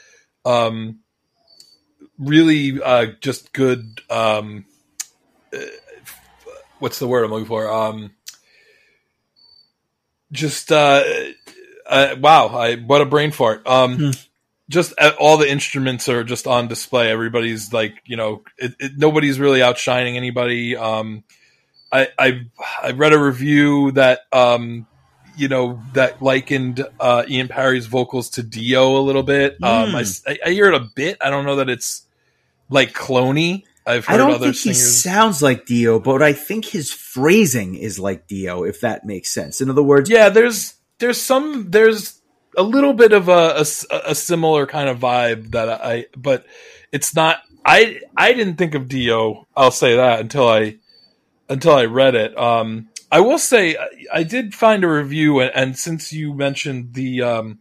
[0.44, 0.98] um,
[2.18, 4.00] really uh, just good.
[4.11, 4.66] Um,
[5.54, 5.59] uh,
[6.81, 7.70] what's the word I'm looking for?
[7.70, 8.11] Um,
[10.33, 11.04] just uh,
[11.88, 12.48] uh, wow!
[12.48, 13.66] I what a brain fart.
[13.66, 14.11] Um, hmm.
[14.68, 17.11] Just uh, all the instruments are just on display.
[17.11, 20.77] Everybody's like, you know, it, it, nobody's really outshining anybody.
[20.77, 21.24] Um,
[21.90, 22.46] I, I
[22.83, 24.87] I read a review that um,
[25.37, 29.59] you know that likened uh, Ian Parry's vocals to Dio a little bit.
[29.61, 29.66] Mm.
[29.66, 30.38] Um, I.
[30.44, 31.16] I, hear it a bit.
[31.22, 32.03] I don't know that it's
[32.68, 33.64] like clony.
[33.87, 34.79] I've heard I don't other think singers.
[34.79, 39.31] he sounds like Dio, but I think his phrasing is like Dio, if that makes
[39.31, 39.62] sense.
[39.62, 42.20] In other words, yeah, there's there's some there's
[42.56, 46.44] a little bit of a, a, a similar kind of vibe that I, but
[46.92, 47.40] it's not.
[47.64, 49.46] I I didn't think of Dio.
[49.56, 50.78] I'll say that until I
[51.48, 52.37] until I read it.
[52.38, 53.76] Um, I will say
[54.12, 57.58] I did find a review, and, and since you mentioned the um,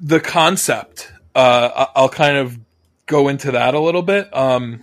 [0.00, 2.58] the concept, uh, I'll kind of
[3.06, 4.34] go into that a little bit.
[4.34, 4.82] Um,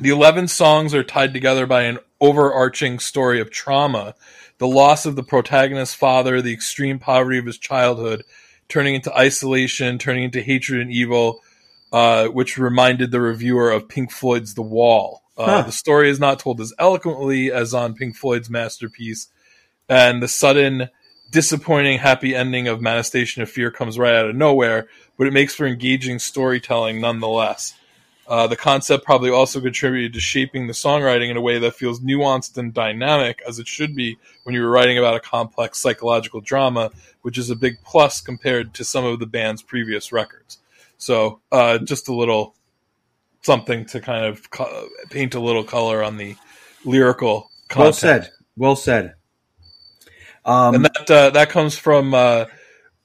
[0.00, 4.14] the eleven songs are tied together by an overarching story of trauma,
[4.58, 8.24] the loss of the protagonist's father, the extreme poverty of his childhood,
[8.68, 11.40] turning into isolation, turning into hatred and evil,
[11.92, 15.22] uh, which reminded the reviewer of Pink Floyd's The Wall.
[15.36, 15.62] Uh, huh.
[15.62, 19.28] The story is not told as eloquently as on Pink Floyd's masterpiece,
[19.88, 20.88] and the sudden,
[21.30, 24.88] disappointing happy ending of Manifestation of Fear comes right out of nowhere,
[25.18, 27.74] but it makes for engaging storytelling nonetheless.
[28.28, 32.00] Uh, the concept probably also contributed to shaping the songwriting in a way that feels
[32.00, 36.40] nuanced and dynamic, as it should be when you were writing about a complex psychological
[36.40, 36.90] drama,
[37.22, 40.58] which is a big plus compared to some of the band's previous records.
[40.98, 42.54] So, uh, just a little
[43.42, 46.34] something to kind of co- paint a little color on the
[46.84, 47.50] lyrical.
[47.68, 47.84] Content.
[47.84, 48.30] Well said.
[48.56, 49.14] Well said.
[50.44, 52.46] Um, and that uh, that comes from uh,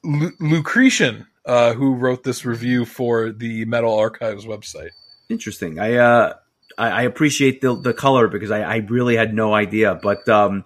[0.03, 4.91] Lu- Lucretian, uh, who wrote this review for the Metal Archives website.
[5.31, 5.79] Interesting.
[5.79, 6.33] I uh,
[6.77, 9.95] I, I, appreciate the the color because I, I really had no idea.
[9.95, 10.65] But um,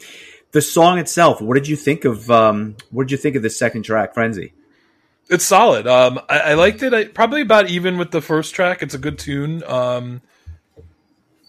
[0.51, 2.31] the song itself, what did you think of?
[2.31, 4.53] Um, what did you think of the second track, Frenzy?
[5.29, 5.85] It's solid.
[5.87, 6.93] Um, I, I, liked it.
[6.93, 8.81] I, probably about even with the first track.
[8.81, 9.63] It's a good tune.
[9.63, 10.21] Um,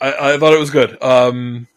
[0.00, 1.02] I, I, thought it was good.
[1.02, 1.68] Um,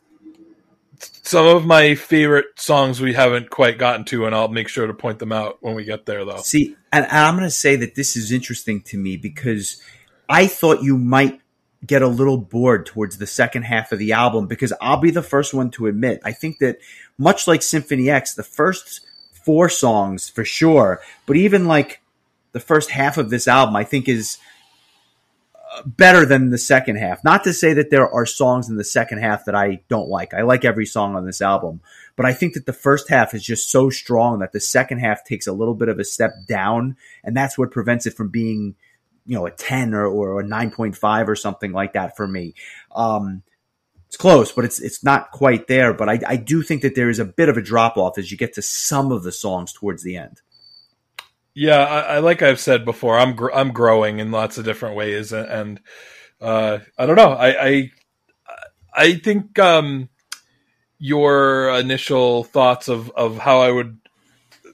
[1.00, 4.94] some of my favorite songs we haven't quite gotten to, and I'll make sure to
[4.94, 6.42] point them out when we get there, though.
[6.42, 9.82] See, and, and I'm going to say that this is interesting to me because
[10.30, 11.42] I thought you might
[11.86, 15.24] get a little bored towards the second half of the album because I'll be the
[15.24, 16.78] first one to admit I think that
[17.18, 21.02] much like Symphony X, the first four songs for sure.
[21.26, 22.02] But even like
[22.52, 24.38] the first half of this album, I think is
[25.76, 27.24] uh, better than the second half.
[27.24, 30.34] Not to say that there are songs in the second half that I don't like.
[30.34, 31.82] I like every song on this album.
[32.16, 35.24] But I think that the first half is just so strong that the second half
[35.24, 36.98] takes a little bit of a step down.
[37.24, 38.76] And that's what prevents it from being,
[39.30, 42.56] you know, a 10 or, or a 9.5 or something like that for me.
[42.96, 43.44] Um,
[44.08, 45.94] it's close, but it's it's not quite there.
[45.94, 48.32] But I, I do think that there is a bit of a drop off as
[48.32, 50.42] you get to some of the songs towards the end.
[51.54, 54.96] Yeah, I, I like I've said before, I'm gr- I'm growing in lots of different
[54.96, 55.80] ways, and
[56.42, 57.34] uh, I don't know.
[57.34, 57.92] I I,
[58.92, 60.10] I think um,
[60.98, 64.00] your initial thoughts of of how I would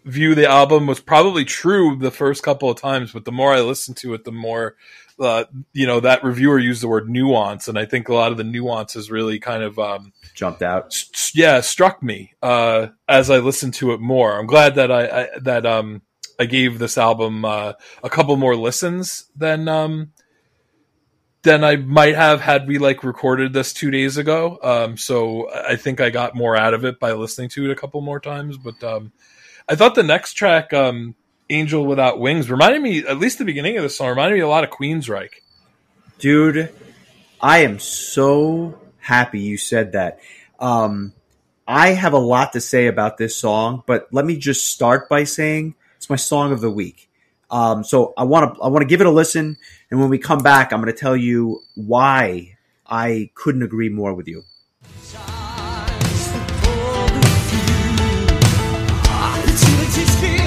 [0.05, 3.61] view the album was probably true the first couple of times, but the more I
[3.61, 4.75] listened to it, the more
[5.19, 8.37] uh, you know that reviewer used the word nuance, and I think a lot of
[8.37, 10.93] the nuances really kind of um, jumped out.
[10.93, 14.37] St- yeah, struck me uh, as I listened to it more.
[14.37, 16.01] I'm glad that I, I that um,
[16.39, 20.11] I gave this album uh, a couple more listens than um,
[21.43, 24.59] than I might have had we like recorded this two days ago.
[24.61, 27.75] Um, so I think I got more out of it by listening to it a
[27.75, 28.57] couple more times.
[28.57, 29.13] But um,
[29.67, 31.15] I thought the next track, um,
[31.49, 34.47] Angel Without Wings reminded me, at least the beginning of the song, reminded me a
[34.47, 35.41] lot of Queensryche.
[36.19, 36.73] Dude,
[37.41, 40.19] I am so happy you said that.
[40.59, 41.13] Um,
[41.67, 45.23] I have a lot to say about this song, but let me just start by
[45.23, 47.09] saying it's my song of the week.
[47.49, 49.57] Um, so I want to I want to give it a listen,
[49.89, 54.13] and when we come back, I'm going to tell you why I couldn't agree more
[54.13, 54.43] with you.
[59.97, 60.44] You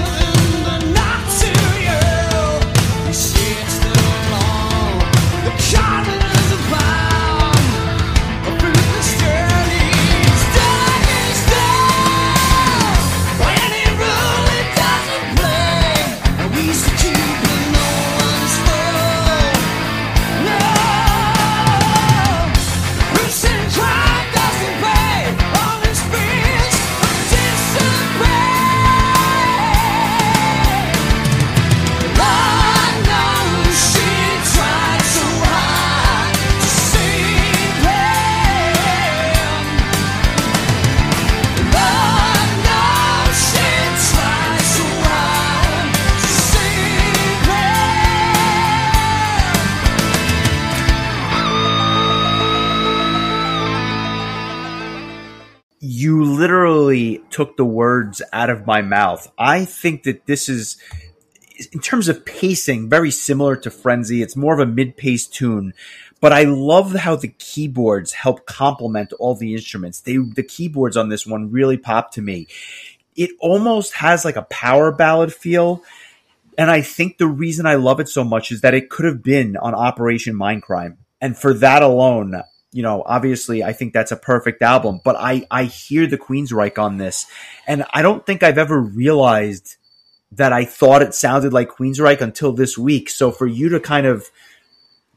[57.38, 59.30] took the words out of my mouth.
[59.38, 60.76] I think that this is,
[61.70, 64.22] in terms of pacing, very similar to Frenzy.
[64.22, 65.72] It's more of a mid paced tune,
[66.20, 70.00] but I love how the keyboards help complement all the instruments.
[70.00, 72.48] They, the keyboards on this one really pop to me.
[73.14, 75.84] It almost has like a power ballad feel.
[76.58, 79.22] And I think the reason I love it so much is that it could have
[79.22, 80.96] been on Operation Mindcrime.
[81.20, 85.46] And for that alone, you know, obviously I think that's a perfect album, but I,
[85.50, 87.26] I hear the Queensryche on this
[87.66, 89.76] and I don't think I've ever realized
[90.32, 93.08] that I thought it sounded like Queensryche until this week.
[93.08, 94.30] So for you to kind of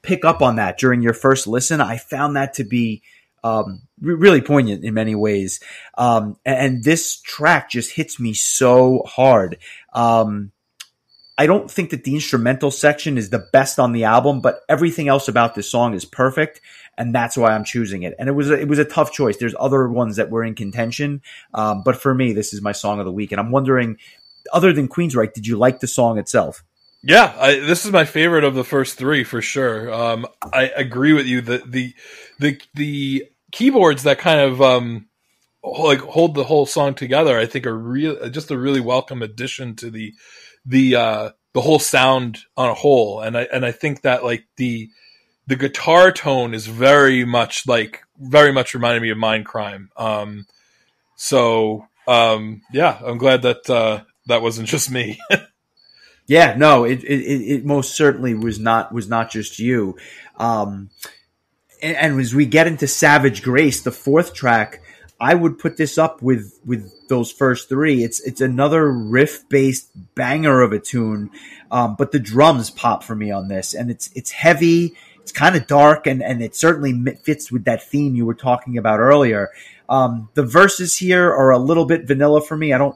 [0.02, 3.02] pick up on that during your first listen, I found that to be,
[3.44, 5.60] um, really poignant in many ways.
[5.98, 9.58] Um, and this track just hits me so hard.
[9.94, 10.52] Um,
[11.38, 15.08] I don't think that the instrumental section is the best on the album, but everything
[15.08, 16.62] else about this song is perfect
[16.98, 18.16] and that's why I'm choosing it.
[18.20, 19.38] And it was a, it was a tough choice.
[19.38, 21.22] There's other ones that were in contention,
[21.54, 23.32] um, but for me, this is my song of the week.
[23.32, 23.98] And I'm wondering,
[24.52, 26.64] other than Queensryche, did you like the song itself?
[27.04, 29.92] Yeah, I, this is my favorite of the first three for sure.
[29.92, 31.96] Um, I agree with you that the
[32.40, 35.08] the the keyboards that kind of um,
[35.64, 39.76] like hold the whole song together, I think are real just a really welcome addition
[39.78, 40.14] to the
[40.64, 43.22] the uh, the whole sound on a whole.
[43.22, 44.90] And I and I think that like the
[45.52, 49.90] the guitar tone is very much like very much reminded me of Mindcrime.
[49.98, 50.48] Um,
[51.18, 55.20] so um, yeah, I'm glad that uh, that wasn't just me.
[56.26, 59.98] yeah, no, it, it, it most certainly was not was not just you.
[60.38, 60.90] Um,
[61.84, 64.82] and, and as we get into Savage Grace, the fourth track,
[65.20, 68.06] I would put this up with with those first three.
[68.06, 71.30] It's it's another riff based banger of a tune,
[71.72, 75.56] um, but the drums pop for me on this, and it's it's heavy it's kind
[75.56, 79.50] of dark and, and it certainly fits with that theme you were talking about earlier.
[79.88, 82.74] Um, the verses here are a little bit vanilla for me.
[82.74, 82.96] I don't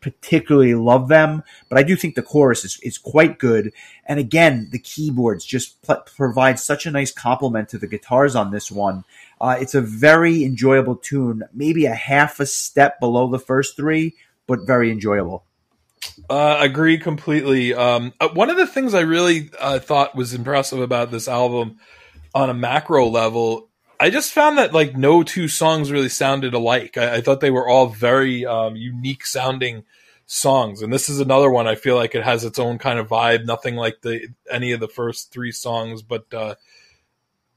[0.00, 3.72] particularly love them, but I do think the chorus is, is quite good.
[4.04, 8.52] And again, the keyboards just pl- provide such a nice complement to the guitars on
[8.52, 9.04] this one.
[9.40, 14.14] Uh, it's a very enjoyable tune, maybe a half a step below the first three,
[14.46, 15.44] but very enjoyable.
[16.28, 17.74] Uh, agree completely.
[17.74, 21.78] Um, uh, one of the things I really uh, thought was impressive about this album
[22.34, 26.98] on a macro level, I just found that like no two songs really sounded alike.
[26.98, 29.84] I, I thought they were all very um, unique sounding
[30.26, 31.66] songs, and this is another one.
[31.66, 33.46] I feel like it has its own kind of vibe.
[33.46, 36.56] Nothing like the any of the first three songs, but uh,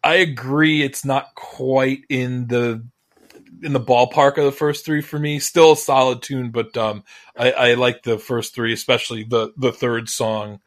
[0.04, 2.86] I agree it's not quite in the
[3.64, 5.40] in the ballpark of the first three for me.
[5.40, 7.04] Still a solid tune, but um,
[7.38, 10.60] I, I like the first three, especially the the third song,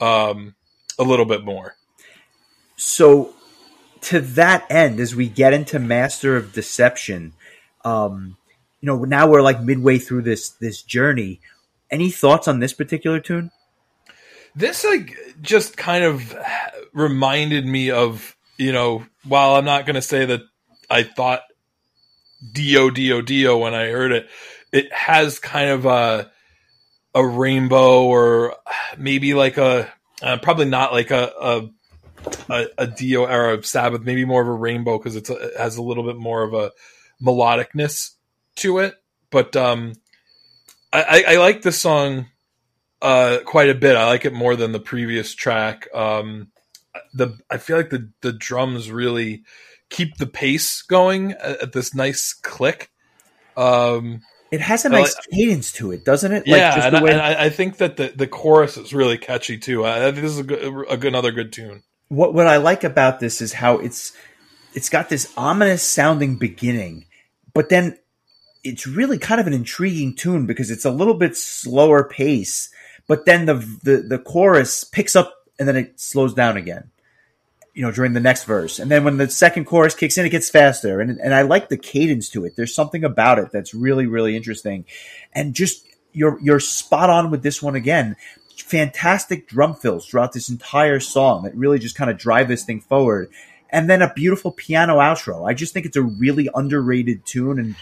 [0.00, 0.54] um,
[0.98, 1.76] a little bit more.
[2.76, 3.34] So,
[4.02, 7.34] to that end, as we get into Master of Deception,
[7.84, 8.36] um,
[8.80, 11.40] you know, now we're like midway through this this journey.
[11.90, 13.50] Any thoughts on this particular tune?
[14.54, 16.36] This like just kind of
[16.92, 20.42] reminded me of you know, while I'm not going to say that
[20.90, 21.40] I thought
[22.52, 24.28] Dio Dio Dio when I heard it.
[24.72, 26.30] It has kind of a
[27.14, 28.56] a rainbow or
[28.96, 31.70] maybe like a uh, probably not like a, a
[32.48, 35.28] a, a Dio era of Sabbath, maybe more of a rainbow because it
[35.58, 36.72] has a little bit more of a
[37.22, 38.12] melodicness
[38.56, 38.94] to it.
[39.30, 39.94] But um,
[40.92, 42.26] I, I, like this song
[43.00, 43.96] uh, quite a bit.
[43.96, 45.88] I like it more than the previous track.
[45.94, 46.48] Um,
[47.14, 49.44] the I feel like the the drums really
[49.90, 52.90] keep the pace going at, at this nice click.
[53.56, 56.46] Um, it has a nice like, cadence to it, doesn't it?
[56.46, 59.58] Like yeah, and, way- I, and, I, think that the, the chorus is really catchy
[59.58, 59.84] too.
[59.84, 61.82] I think this is a good, a good, another good tune.
[62.08, 64.12] What what I like about this is how it's
[64.74, 67.06] it's got this ominous sounding beginning,
[67.54, 67.98] but then
[68.64, 72.70] it's really kind of an intriguing tune because it's a little bit slower pace,
[73.06, 76.90] but then the the, the chorus picks up and then it slows down again
[77.74, 78.78] you know, during the next verse.
[78.78, 81.00] And then when the second chorus kicks in, it gets faster.
[81.00, 82.56] And, and I like the cadence to it.
[82.56, 84.84] There's something about it that's really, really interesting.
[85.32, 88.16] And just, you're, you're spot on with this one again.
[88.56, 92.80] Fantastic drum fills throughout this entire song that really just kind of drive this thing
[92.80, 93.30] forward.
[93.70, 95.48] And then a beautiful piano outro.
[95.48, 97.60] I just think it's a really underrated tune.
[97.60, 97.76] And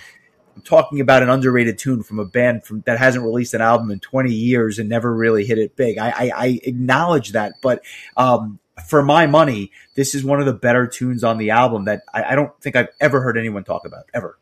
[0.54, 3.90] I'm talking about an underrated tune from a band from that hasn't released an album
[3.90, 5.98] in 20 years and never really hit it big.
[5.98, 7.82] I, I, I acknowledge that, but
[8.16, 12.02] um, for my money, this is one of the better tunes on the album that
[12.12, 14.38] I, I, don't think I've ever heard anyone talk about ever.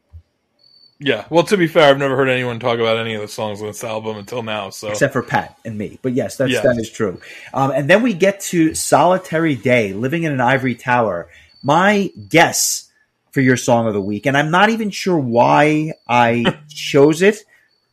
[0.99, 3.61] Yeah, well, to be fair, I've never heard anyone talk about any of the songs
[3.61, 4.71] on this album until now.
[4.71, 6.63] So except for Pat and me, but yes, that's yeah.
[6.63, 7.21] that is true.
[7.53, 11.29] Um, and then we get to "Solitary Day," "Living in an Ivory Tower."
[11.63, 12.91] My guess
[13.31, 17.45] for your song of the week, and I'm not even sure why I chose it,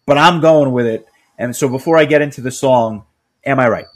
[0.05, 1.05] but I'm going with it.
[1.37, 3.03] And so, before I get into the song,
[3.45, 3.87] am I right?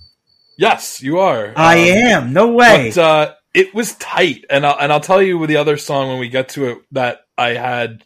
[0.58, 1.54] Yes, you are.
[1.56, 2.34] I um, am.
[2.34, 2.92] No way.
[2.94, 6.10] But, uh, it was tight, and I'll, and I'll tell you with the other song
[6.10, 8.04] when we get to it that I had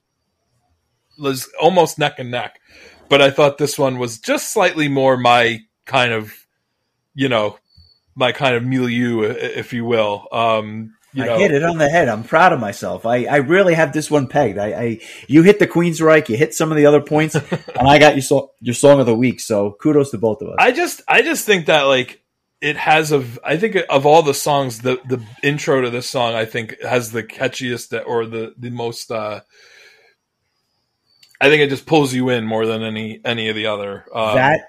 [1.17, 2.59] was almost neck and neck,
[3.09, 6.33] but I thought this one was just slightly more my kind of,
[7.13, 7.57] you know,
[8.15, 10.27] my kind of milieu, if you will.
[10.31, 12.07] Um, you I hit it on the head.
[12.07, 13.05] I'm proud of myself.
[13.05, 14.57] I, I really have this one pegged.
[14.57, 17.35] I, I you hit the Queensryche, you hit some of the other points,
[17.75, 19.41] and I got your so, your song of the week.
[19.41, 20.55] So kudos to both of us.
[20.59, 22.21] I just I just think that like
[22.61, 26.35] it has a I think of all the songs the the intro to this song
[26.35, 29.41] I think has the catchiest or the the most uh
[31.41, 34.35] I think it just pulls you in more than any any of the other um,
[34.35, 34.61] that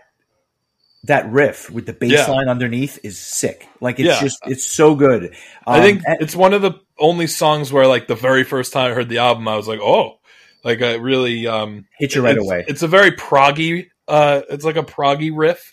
[1.05, 2.31] that riff with the bass yeah.
[2.31, 4.21] line underneath is sick like it's yeah.
[4.21, 5.31] just it's so good um,
[5.67, 8.91] I think and, it's one of the only songs where like the very first time
[8.91, 10.19] I heard the album I was like oh
[10.65, 14.77] like I really um hit you right away it's a very proggy uh it's like
[14.77, 15.72] a proggy riff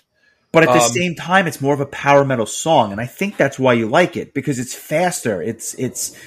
[0.51, 3.05] but at the um, same time, it's more of a power metal song, and I
[3.05, 5.41] think that's why you like it because it's faster.
[5.41, 6.17] It's it's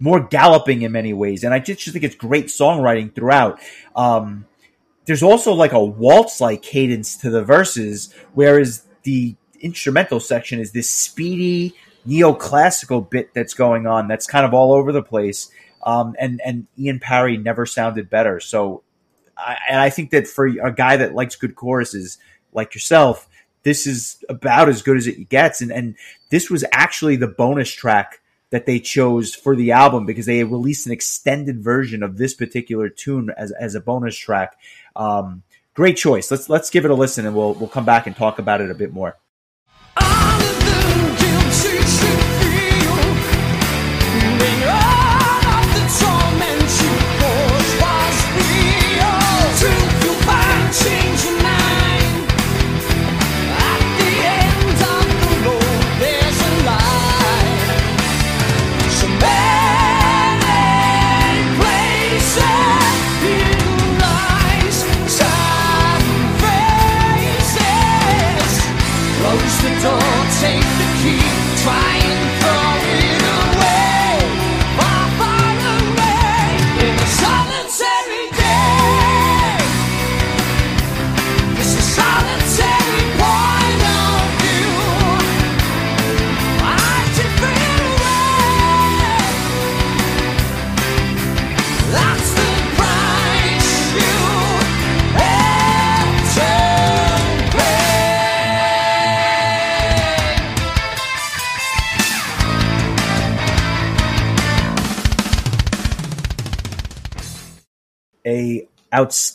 [0.00, 3.60] more galloping in many ways, and I just, just think it's great songwriting throughout.
[3.94, 4.46] Um,
[5.06, 10.90] there's also like a waltz-like cadence to the verses, whereas the instrumental section is this
[10.90, 11.74] speedy
[12.06, 15.50] neoclassical bit that's going on that's kind of all over the place.
[15.82, 18.40] Um, and and Ian Parry never sounded better.
[18.40, 18.82] So,
[19.36, 22.18] I, and I think that for a guy that likes good choruses
[22.52, 23.28] like yourself,
[23.68, 25.60] this is about as good as it gets.
[25.60, 25.94] And, and
[26.30, 30.86] this was actually the bonus track that they chose for the album because they released
[30.86, 34.56] an extended version of this particular tune as, as a bonus track.
[34.96, 35.42] Um,
[35.74, 36.30] great choice.
[36.30, 38.70] Let's let's give it a listen and we'll we'll come back and talk about it
[38.70, 39.18] a bit more.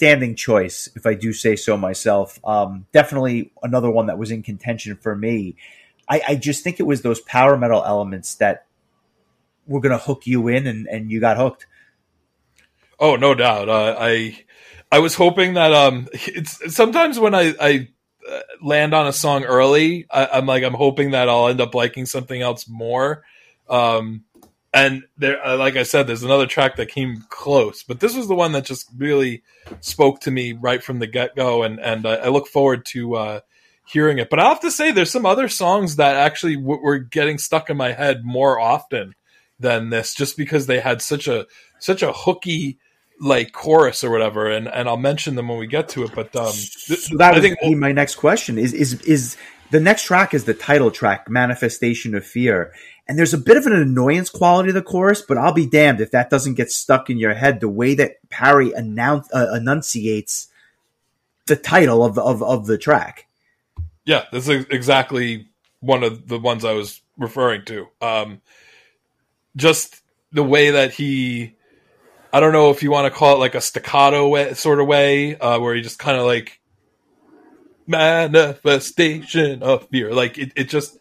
[0.03, 2.39] Outstanding choice, if I do say so myself.
[2.43, 5.55] Um, definitely another one that was in contention for me.
[6.09, 8.65] I, I just think it was those power metal elements that
[9.65, 11.65] were going to hook you in, and, and you got hooked.
[12.99, 13.69] Oh, no doubt.
[13.69, 14.43] Uh, I
[14.91, 17.87] I was hoping that um, it's sometimes when I, I
[18.29, 21.73] uh, land on a song early, I, am like I'm hoping that I'll end up
[21.73, 23.23] liking something else more.
[23.69, 24.25] Um,
[24.73, 28.27] and there uh, like i said there's another track that came close but this was
[28.27, 29.43] the one that just really
[29.79, 33.39] spoke to me right from the get-go and and uh, i look forward to uh,
[33.85, 34.29] hearing it.
[34.29, 37.69] But I have to say, there's some other songs that actually w- were getting stuck
[37.69, 39.15] in my head more often
[39.59, 41.45] than this, just because they had such a
[41.79, 42.79] such a hooky
[43.19, 44.49] like chorus or whatever.
[44.49, 46.11] And and I'll mention them when we get to it.
[46.15, 48.57] But um, th- So that I think be my next question.
[48.57, 49.37] Is is is
[49.71, 52.73] the next track is the title track, "Manifestation of Fear,"
[53.07, 55.21] and there's a bit of an annoyance quality to the chorus.
[55.21, 57.59] But I'll be damned if that doesn't get stuck in your head.
[57.59, 60.47] The way that Parry announce, uh, enunciates
[61.45, 63.27] the title of the, of of the track.
[64.05, 65.47] Yeah, this is exactly
[65.79, 67.87] one of the ones I was referring to.
[68.01, 68.41] Um,
[69.55, 70.01] just
[70.31, 71.55] the way that he,
[72.31, 74.87] I don't know if you want to call it like a staccato way, sort of
[74.87, 76.59] way, uh, where he just kind of like
[77.85, 80.13] manifestation of fear.
[80.13, 80.97] Like it, it just,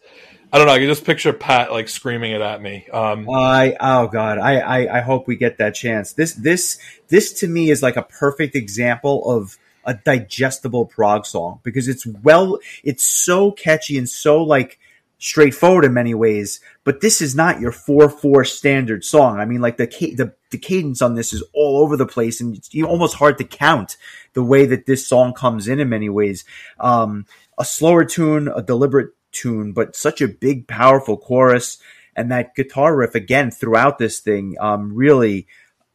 [0.53, 0.73] I don't know.
[0.73, 2.85] I can just picture Pat like screaming it at me.
[2.93, 6.13] Um, I oh god, I, I I hope we get that chance.
[6.13, 6.77] This this
[7.07, 12.05] this to me is like a perfect example of a digestible prog song because it's
[12.05, 14.77] well, it's so catchy and so like
[15.17, 16.59] straightforward in many ways.
[16.83, 19.39] But this is not your four four standard song.
[19.39, 22.55] I mean, like the the the cadence on this is all over the place and
[22.55, 23.97] it's almost hard to count
[24.33, 26.45] the way that this song comes in in many ways.
[26.79, 27.25] Um,
[27.57, 31.77] a slower tune, a deliberate tune, but such a big, powerful chorus.
[32.15, 35.47] And that guitar riff again throughout this thing, um, really,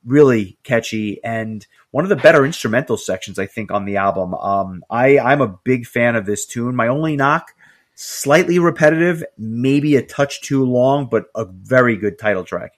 [0.05, 4.35] really catchy and one of the better instrumental sections, I think, on the album.
[4.35, 6.77] Um, I, I'm a big fan of this tune.
[6.77, 7.55] My only knock,
[7.95, 12.73] slightly repetitive, maybe a touch too long, but a very good title track.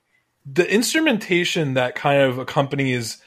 [0.47, 3.19] the instrumentation that kind of accompanies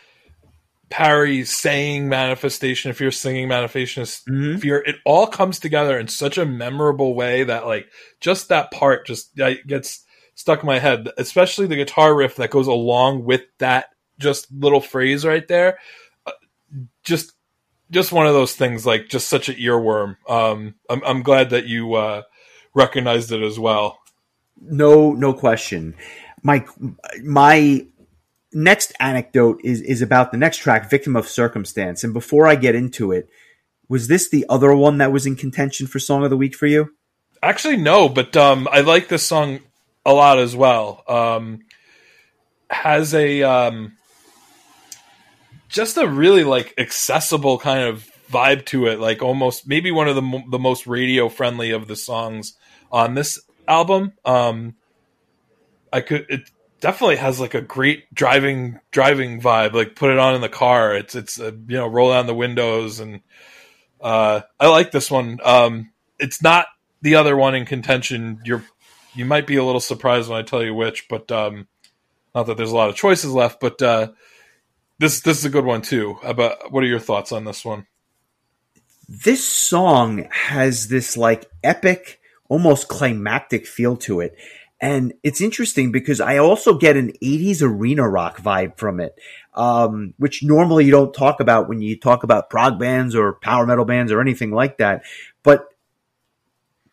[0.93, 4.61] Parry saying manifestation, if you're singing manifestation Mhm.
[4.61, 7.87] fear, it all comes together in such a memorable way that like
[8.21, 12.67] just that part just gets stuck in my head, especially the guitar riff that goes
[12.67, 13.87] along with that
[14.19, 15.79] just little phrase right there.
[16.27, 16.31] Uh,
[17.03, 17.33] Just
[17.89, 20.17] just one of those things like just such an earworm.
[20.29, 22.21] Um I'm I'm glad that you uh
[22.75, 23.97] recognized it as well.
[24.61, 25.95] No, no question.
[26.43, 26.65] My
[27.23, 27.87] my
[28.53, 32.75] next anecdote is is about the next track, "Victim of Circumstance." And before I get
[32.75, 33.29] into it,
[33.89, 36.67] was this the other one that was in contention for Song of the Week for
[36.67, 36.93] you?
[37.41, 39.59] Actually, no, but um, I like this song
[40.05, 41.03] a lot as well.
[41.07, 41.59] Um,
[42.69, 43.97] has a um,
[45.69, 50.15] just a really like accessible kind of vibe to it, like almost maybe one of
[50.15, 52.53] the mo- the most radio friendly of the songs
[52.91, 54.13] on this album.
[54.25, 54.75] Um,
[55.91, 56.49] I could it
[56.83, 59.71] definitely has like a great driving driving vibe.
[59.71, 60.95] Like put it on in the car.
[60.95, 63.21] It's it's uh, you know roll down the windows and
[64.01, 65.39] uh, I like this one.
[65.43, 66.67] Um, it's not
[67.01, 68.41] the other one in contention.
[68.43, 68.63] You're
[69.15, 71.67] you might be a little surprised when I tell you which, but um,
[72.35, 73.61] not that there's a lot of choices left.
[73.61, 74.11] But uh,
[74.99, 76.17] this this is a good one too.
[76.21, 77.87] About what are your thoughts on this one?
[79.07, 82.19] this song has this like epic,
[82.49, 84.35] almost climactic feel to it.
[84.83, 89.17] And it's interesting because I also get an 80s arena rock vibe from it,
[89.53, 93.65] um, which normally you don't talk about when you talk about prog bands or power
[93.65, 95.03] metal bands or anything like that.
[95.41, 95.69] But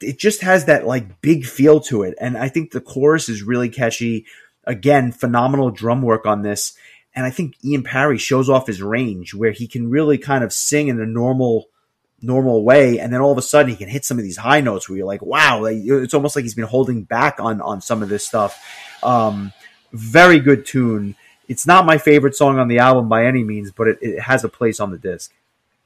[0.01, 2.15] it just has that like big feel to it.
[2.21, 4.25] And I think the chorus is really catchy.
[4.63, 6.75] Again, phenomenal drum work on this.
[7.13, 10.53] And I think Ian Parry shows off his range where he can really kind of
[10.53, 11.70] sing in a normal
[12.23, 14.61] normal way and then all of a sudden he can hit some of these high
[14.61, 18.03] notes where you're like wow it's almost like he's been holding back on on some
[18.03, 18.63] of this stuff
[19.03, 19.53] um
[19.93, 21.17] very good tune
[21.49, 24.45] it's not my favorite song on the album by any means but it, it has
[24.45, 25.33] a place on the disc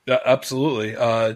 [0.06, 0.96] Yeah, absolutely.
[0.96, 1.34] Uh,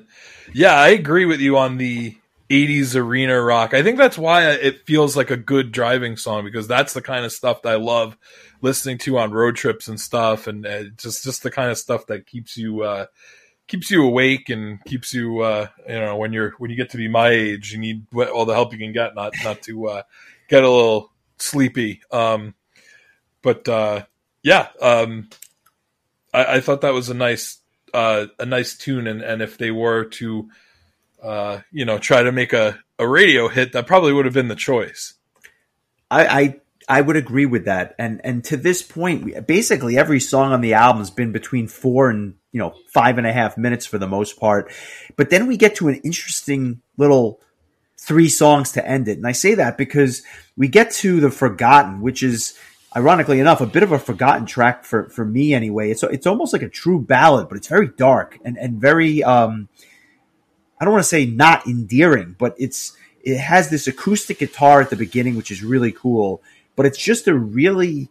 [0.52, 2.16] yeah, I agree with you on the
[2.50, 3.74] 80s arena rock.
[3.74, 7.24] I think that's why it feels like a good driving song because that's the kind
[7.24, 8.16] of stuff that I love
[8.60, 12.06] listening to on road trips and stuff, and uh, just just the kind of stuff
[12.06, 13.06] that keeps you uh,
[13.68, 16.96] keeps you awake and keeps you uh, you know when you're when you get to
[16.96, 20.02] be my age, you need all the help you can get not not to uh,
[20.48, 22.00] get a little sleepy.
[22.10, 22.54] Um,
[23.42, 24.04] but uh,
[24.42, 25.28] yeah, um,
[26.34, 27.58] I, I thought that was a nice
[27.94, 30.48] uh, a nice tune, and, and if they were to,
[31.22, 34.48] uh, you know, try to make a, a radio hit, that probably would have been
[34.48, 35.14] the choice.
[36.10, 37.94] I, I I would agree with that.
[37.98, 42.10] And and to this point, basically every song on the album has been between four
[42.10, 44.72] and you know five and a half minutes for the most part.
[45.16, 47.40] But then we get to an interesting little
[47.98, 49.18] three songs to end it.
[49.18, 50.22] And I say that because
[50.56, 52.58] we get to the Forgotten, which is
[52.96, 55.90] ironically enough a bit of a forgotten track for for me anyway.
[55.90, 59.68] It's it's almost like a true ballad, but it's very dark and and very um
[60.80, 64.90] I don't want to say not endearing, but it's it has this acoustic guitar at
[64.90, 66.42] the beginning, which is really cool.
[66.78, 68.08] But it's just a really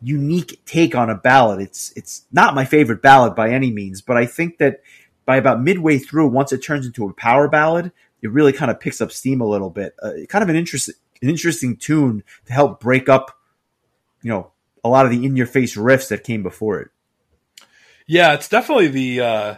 [0.00, 1.60] unique take on a ballad.
[1.60, 4.82] It's it's not my favorite ballad by any means, but I think that
[5.26, 7.90] by about midway through, once it turns into a power ballad,
[8.22, 9.96] it really kind of picks up steam a little bit.
[10.00, 13.36] Uh, kind of an interesting, an interesting tune to help break up,
[14.22, 14.52] you know,
[14.84, 16.90] a lot of the in your face riffs that came before it.
[18.06, 19.54] Yeah, it's definitely the uh,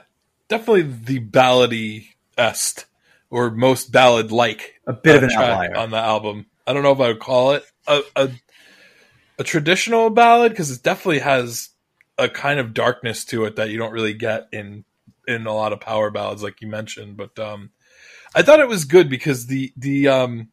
[0.49, 2.07] definitely the ballady
[2.39, 2.87] est
[3.29, 6.47] or most ballad like a bit uh, of an outlier on the album.
[6.67, 8.31] I don't know if I would call it a a,
[9.39, 11.71] a traditional ballad because it definitely has
[12.19, 14.85] a kind of darkness to it that you don't really get in
[15.29, 17.17] in a lot of power ballads like you mentioned.
[17.17, 17.71] But um,
[18.35, 20.49] I thought it was good because the the um,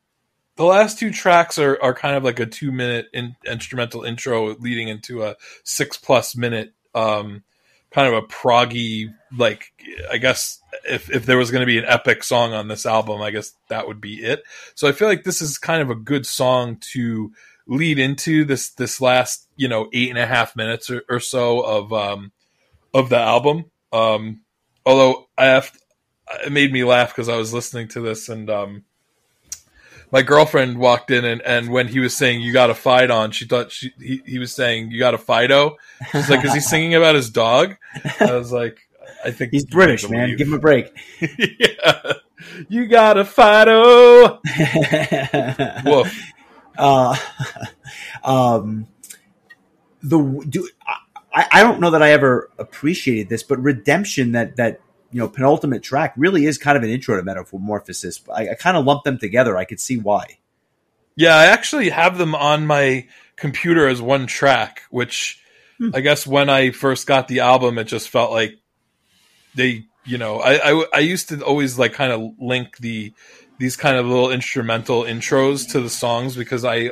[0.56, 4.56] the last two tracks are, are kind of like a two minute in, instrumental intro
[4.56, 7.44] leading into a six plus minute um,
[7.92, 9.72] kind of a proggy like
[10.12, 13.22] I guess if if there was going to be an epic song on this album,
[13.22, 14.44] I guess that would be it.
[14.76, 17.32] So I feel like this is kind of a good song to
[17.68, 21.62] lead into this this last you know eight and a half minutes or, or so
[21.62, 22.32] of um
[22.94, 23.66] of the album.
[23.92, 24.42] Um,
[24.86, 25.72] although I have
[26.46, 28.84] it made me laugh because I was listening to this and um
[30.12, 33.32] my girlfriend walked in and, and when he was saying you got a fight on,
[33.32, 35.78] she thought she he, he was saying you got a Fido.
[36.12, 37.78] She's like, is he singing about his dog?
[38.20, 38.78] I was like,
[39.26, 40.36] I think he's British, man.
[40.36, 40.92] Give him a break.
[41.20, 42.14] yeah,
[42.70, 44.40] you got a Fido.
[45.86, 46.33] Woof.
[46.78, 47.16] Uh,
[48.24, 48.88] um,
[50.02, 50.68] the do
[51.34, 55.28] I, I don't know that I ever appreciated this, but redemption that that you know
[55.28, 58.22] penultimate track really is kind of an intro to Metamorphosis.
[58.34, 59.58] I, I kind of lump them together.
[59.58, 60.40] I could see why.
[61.16, 65.42] Yeah, I actually have them on my computer as one track, which
[65.78, 65.92] hmm.
[65.94, 68.58] I guess when I first got the album, it just felt like
[69.56, 73.14] they, you know, I, I, I used to always like kind of link the
[73.60, 76.92] these kind of little instrumental intros to the songs because I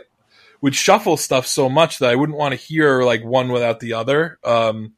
[0.62, 3.93] would shuffle stuff so much that I wouldn't want to hear like one without the
[3.93, 4.38] other.
[4.43, 4.93] Um,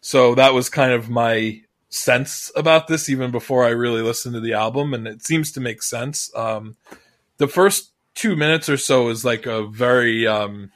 [0.00, 4.40] so that was kind of my sense about this even before I really listened to
[4.40, 6.34] the album, and it seems to make sense.
[6.34, 6.76] Um,
[7.36, 10.70] the first two minutes or so is like a very um,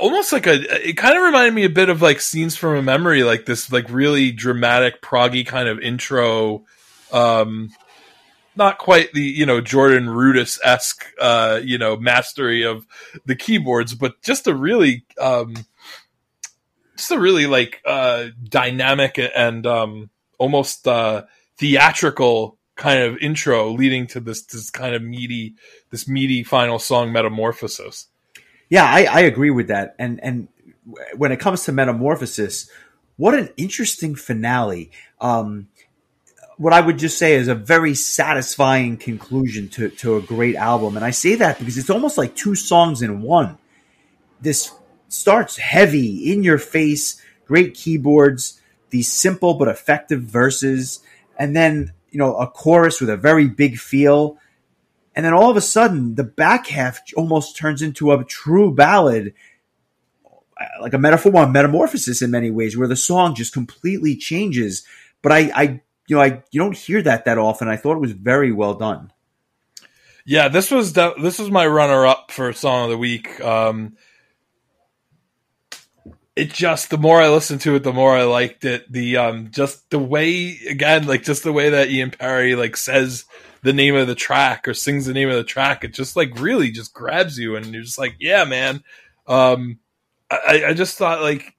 [0.00, 2.82] almost like a it kind of reminded me a bit of like scenes from a
[2.82, 6.64] memory like this like really dramatic proggy kind of intro
[7.12, 7.70] um
[8.56, 12.86] not quite the you know jordan rudess esque uh you know mastery of
[13.26, 15.54] the keyboards but just a really um
[16.96, 21.24] just a really like uh, dynamic and um, almost uh,
[21.58, 25.54] theatrical kind of intro leading to this this kind of meaty
[25.90, 28.08] this meaty final song metamorphosis.
[28.68, 29.94] Yeah i, I agree with that.
[29.98, 30.48] And and
[31.16, 32.68] when it comes to metamorphosis
[33.16, 34.90] what an interesting finale.
[35.22, 35.68] Um,
[36.56, 40.96] what i would just say is a very satisfying conclusion to, to a great album
[40.96, 43.58] and i say that because it's almost like two songs in one
[44.40, 44.72] this
[45.08, 51.00] starts heavy, in your face, great keyboards, these simple but effective verses,
[51.38, 54.38] and then, you know, a chorus with a very big feel.
[55.14, 59.34] And then all of a sudden, the back half almost turns into a true ballad,
[60.80, 64.84] like a metaphor, a metamorphosis in many ways, where the song just completely changes.
[65.22, 67.68] But I, I, you know, I you don't hear that that often.
[67.68, 69.12] I thought it was very well done.
[70.24, 73.40] Yeah, this was this was my runner up for song of the week.
[73.40, 73.96] Um,
[76.36, 78.92] it just the more I listened to it, the more I liked it.
[78.92, 83.24] The um just the way again, like just the way that Ian Parry like says
[83.62, 86.38] the name of the track or sings the name of the track, it just like
[86.38, 88.84] really just grabs you and you're just like, yeah, man.
[89.26, 89.78] Um
[90.30, 91.55] I, I just thought like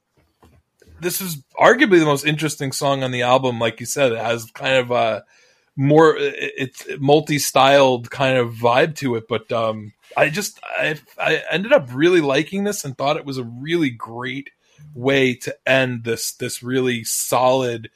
[1.00, 3.60] this is arguably the most interesting song on the album.
[3.60, 5.24] Like you said, it has kind of a
[5.76, 11.74] more it's multi-styled kind of vibe to it, but um I just I I ended
[11.74, 14.50] up really liking this and thought it was a really great
[14.94, 17.90] way to end this this really solid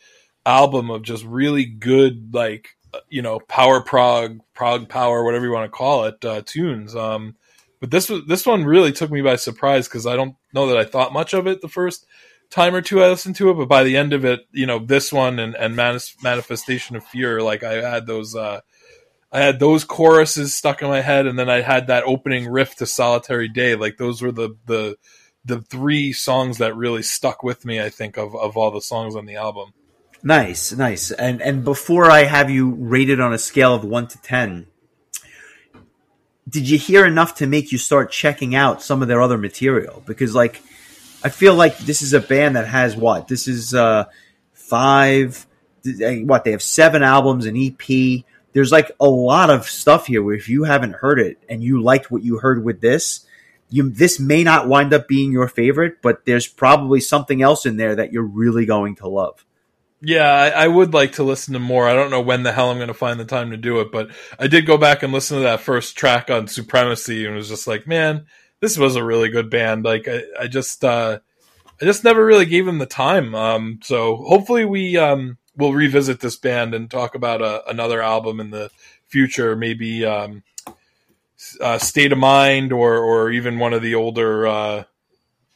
[0.46, 2.76] album of just really good like
[3.10, 7.36] you know power prog prog power whatever you want to call it uh, tunes um
[7.80, 10.78] but this was this one really took me by surprise because i don't know that
[10.78, 12.06] i thought much of it the first
[12.52, 14.78] time or two i listened to it but by the end of it you know
[14.78, 18.62] this one and and manifestation of fear like i had those uh
[19.32, 22.76] I had those choruses stuck in my head, and then I had that opening riff
[22.76, 24.98] to "Solitary Day." Like those were the the
[25.46, 27.80] the three songs that really stuck with me.
[27.80, 29.74] I think of of all the songs on the album.
[30.22, 31.12] Nice, nice.
[31.12, 34.68] And and before I have you rated on a scale of one to ten,
[36.48, 40.04] did you hear enough to make you start checking out some of their other material?
[40.06, 40.62] Because like,
[41.24, 43.28] I feel like this is a band that has what?
[43.28, 44.06] This is uh
[44.54, 45.46] five.
[45.84, 48.24] What they have seven albums, an EP.
[48.54, 51.82] There's like a lot of stuff here where if you haven't heard it and you
[51.82, 53.26] liked what you heard with this,
[53.70, 57.78] you this may not wind up being your favorite, but there's probably something else in
[57.78, 59.44] there that you're really going to love.
[60.04, 61.88] Yeah, I, I, would like to listen to more.
[61.88, 63.92] I don't know when the hell I'm going to find the time to do it,
[63.92, 64.10] but
[64.40, 67.68] I did go back and listen to that first track on Supremacy and was just
[67.68, 68.26] like, man,
[68.62, 69.84] this was a really good band.
[69.84, 71.20] Like, I, I just, uh,
[71.82, 73.36] I just never really gave them the time.
[73.36, 78.02] Um, so hopefully we, um, will revisit this band and talk about a, uh, another
[78.02, 78.72] album in the
[79.08, 80.44] future, maybe, um,
[81.60, 84.84] uh, State of Mind or, or even one of the older, uh,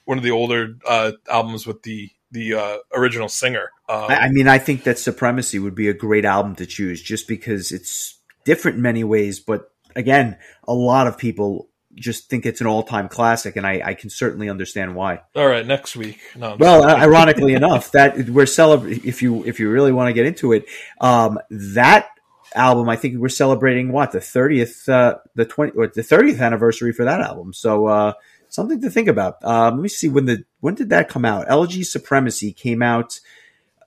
[0.04, 3.70] one of the older, uh, albums with the, the uh, original singer.
[3.88, 7.02] Um, I, I mean, I think that Supremacy would be a great album to choose
[7.02, 9.40] just because it's different in many ways.
[9.40, 10.38] But again,
[10.68, 14.50] a lot of people just think it's an all-time classic, and I, I can certainly
[14.50, 15.22] understand why.
[15.36, 16.20] All right, next week.
[16.36, 19.02] No, well, ironically enough, that we're celebrating.
[19.06, 20.66] If you if you really want to get into it,
[21.00, 22.08] um, that
[22.54, 26.92] album, I think we're celebrating what the thirtieth, uh, the twenty, or the thirtieth anniversary
[26.92, 27.54] for that album.
[27.54, 28.14] So uh,
[28.50, 29.38] something to think about.
[29.44, 31.46] Uh, let me see when the when did that come out?
[31.48, 33.20] Elegy Supremacy came out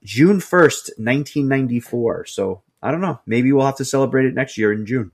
[0.03, 2.25] June first, nineteen ninety four.
[2.27, 3.21] So I don't know.
[3.27, 5.13] Maybe we'll have to celebrate it next year in June.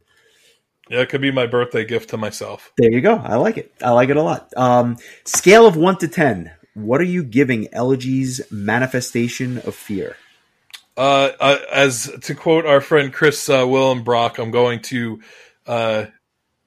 [0.91, 2.73] Yeah, it could be my birthday gift to myself.
[2.77, 3.17] There you go.
[3.17, 3.73] I like it.
[3.83, 4.53] I like it a lot.
[4.57, 6.51] Um, scale of one to ten.
[6.75, 10.17] What are you giving Elegy's manifestation of fear?
[10.97, 15.21] Uh, uh, as to quote our friend Chris uh, Brock, I'm going to
[15.67, 16.07] uh,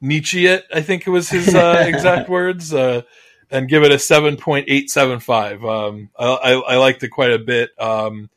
[0.02, 0.66] Nietzsche it.
[0.74, 3.04] I think it was his uh, exact words, uh,
[3.50, 5.64] and give it a seven point eight seven five.
[5.64, 7.70] Um, I, I, I, liked it quite a bit.
[7.80, 8.30] Um,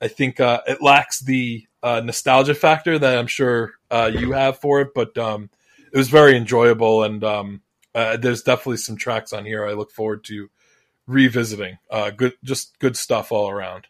[0.00, 4.58] I think uh, it lacks the uh, nostalgia factor that I'm sure uh, you have
[4.58, 5.50] for it, but um,
[5.92, 7.62] it was very enjoyable, and um,
[7.94, 10.50] uh, there's definitely some tracks on here I look forward to
[11.06, 11.78] revisiting.
[12.16, 13.86] good, just good stuff all around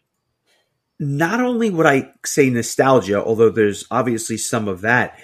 [0.99, 5.19] not only would I say nostalgia, although there's obviously some of that,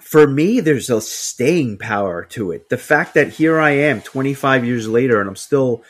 [0.00, 2.68] for me, there's a staying power to it.
[2.68, 5.84] The fact that here I am 25 years later and I'm still,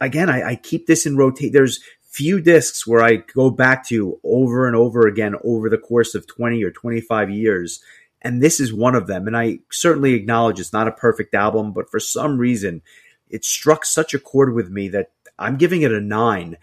[0.00, 1.52] again, I, I keep this in rotate.
[1.52, 1.80] There's
[2.12, 6.26] few discs where I go back to over and over again over the course of
[6.26, 7.82] 20 or 25 years.
[8.20, 9.26] And this is one of them.
[9.26, 12.82] And I certainly acknowledge it's not a perfect album, but for some reason,
[13.30, 16.58] it struck such a chord with me that I'm giving it a nine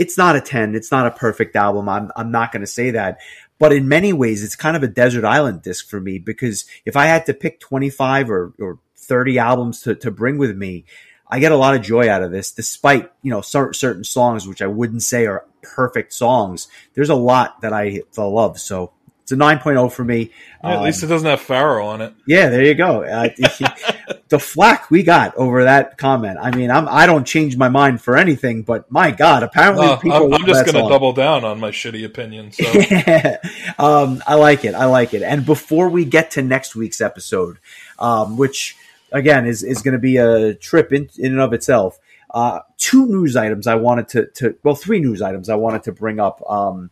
[0.00, 0.74] it's not a 10.
[0.74, 1.86] It's not a perfect album.
[1.86, 3.18] I'm, I'm not going to say that.
[3.58, 6.96] But in many ways, it's kind of a desert island disc for me because if
[6.96, 10.86] I had to pick 25 or, or 30 albums to, to bring with me,
[11.30, 14.62] I get a lot of joy out of this, despite, you know, certain songs, which
[14.62, 16.68] I wouldn't say are perfect songs.
[16.94, 18.58] There's a lot that I love.
[18.58, 20.32] So it's a 9.0 for me.
[20.62, 22.14] Yeah, at um, least it doesn't have Pharoah on it.
[22.26, 23.04] Yeah, there you go.
[23.04, 23.28] Uh,
[24.28, 26.38] the flack we got over that comment.
[26.40, 29.96] I mean, I'm I don't change my mind for anything, but my God, apparently uh,
[29.96, 30.34] people.
[30.34, 32.50] I'm, I'm just going to double down on my shitty opinion.
[32.50, 32.64] So.
[33.78, 34.74] um, I like it.
[34.74, 35.22] I like it.
[35.22, 37.58] And before we get to next week's episode,
[37.98, 38.76] um, which
[39.12, 41.98] again is is going to be a trip in in and of itself.
[42.32, 45.92] Uh, two news items I wanted to, to well, three news items I wanted to
[45.92, 46.42] bring up.
[46.48, 46.90] Um,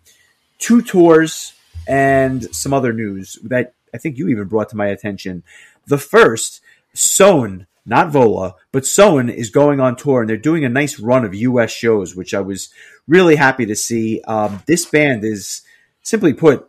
[0.59, 1.55] two tours
[1.87, 5.45] and some other news that I think you even brought to my attention.
[5.87, 6.61] The first,
[6.93, 11.25] Soen, not Vola, but Soen is going on tour and they're doing a nice run
[11.25, 11.71] of U.S.
[11.71, 12.69] shows, which I was
[13.07, 14.21] really happy to see.
[14.23, 15.63] Um, this band is
[16.03, 16.68] simply put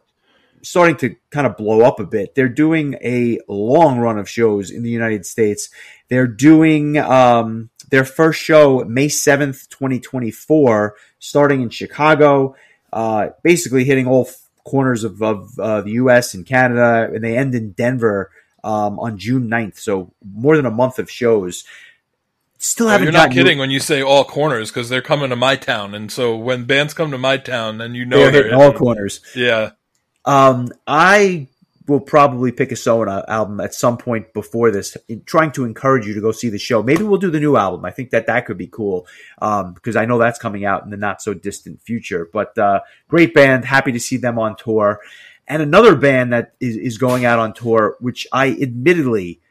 [0.61, 2.35] starting to kind of blow up a bit.
[2.35, 5.69] They're doing a long run of shows in the United States.
[6.09, 12.55] They're doing um, their first show May 7th, 2024, starting in Chicago,
[12.91, 14.29] uh, basically hitting all
[14.63, 16.33] corners of, of uh, the U.S.
[16.33, 18.31] and Canada, and they end in Denver
[18.63, 19.77] um, on June 9th.
[19.79, 21.63] So more than a month of shows.
[22.61, 23.05] Still haven't.
[23.05, 26.11] you're not kidding when you say all corners because they're coming to my town, and
[26.11, 29.21] so when bands come to my town, then you know they're hitting all corners.
[29.33, 29.71] Yeah.
[30.29, 31.47] Um, I
[31.87, 36.13] will probably pick a Soen album at some point before this, trying to encourage you
[36.13, 36.83] to go see the show.
[36.83, 37.83] Maybe we'll do the new album.
[37.83, 39.07] I think that that could be cool
[39.41, 42.29] um, because I know that's coming out in the not so distant future.
[42.31, 44.99] But uh, great band, happy to see them on tour.
[45.47, 49.41] And another band that is, is going out on tour, which I admittedly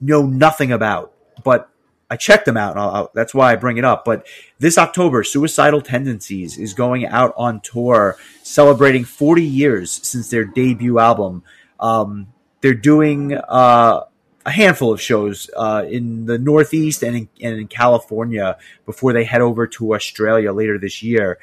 [0.00, 1.12] know nothing about,
[1.44, 1.68] but
[2.12, 2.76] I checked them out.
[2.76, 4.04] I'll, I'll, that's why I bring it up.
[4.04, 4.26] But
[4.58, 10.98] this October, Suicidal Tendencies is going out on tour, celebrating 40 years since their debut
[10.98, 11.42] album.
[11.80, 12.26] Um,
[12.60, 14.02] they're doing uh,
[14.44, 19.24] a handful of shows uh, in the Northeast and in, and in California before they
[19.24, 21.38] head over to Australia later this year.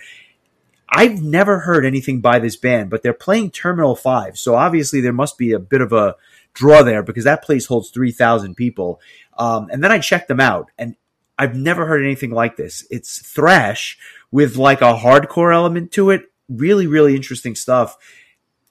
[0.87, 4.37] I've never heard anything by this band, but they're playing Terminal 5.
[4.37, 6.15] So obviously there must be a bit of a
[6.53, 8.99] draw there because that place holds 3,000 people.
[9.39, 10.95] Um, and then I checked them out and
[11.37, 12.85] I've never heard anything like this.
[12.91, 13.97] It's thrash
[14.29, 16.25] with like a hardcore element to it.
[16.47, 17.97] Really, really interesting stuff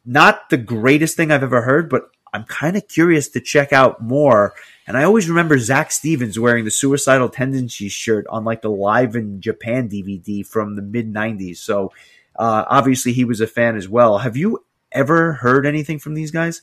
[0.09, 4.03] not the greatest thing I've ever heard, but I'm kind of curious to check out
[4.03, 4.55] more.
[4.87, 9.17] And I always remember Zak Stevens wearing the Suicidal Tendencies shirt on like the Live
[9.17, 11.59] in Japan DVD from the mid 90s.
[11.59, 11.93] So
[12.37, 14.19] Uh, obviously, he was a fan as well.
[14.19, 16.63] Have you ever heard anything from these guys?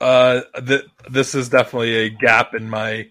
[0.00, 3.08] Uh, th- this is definitely a gap in my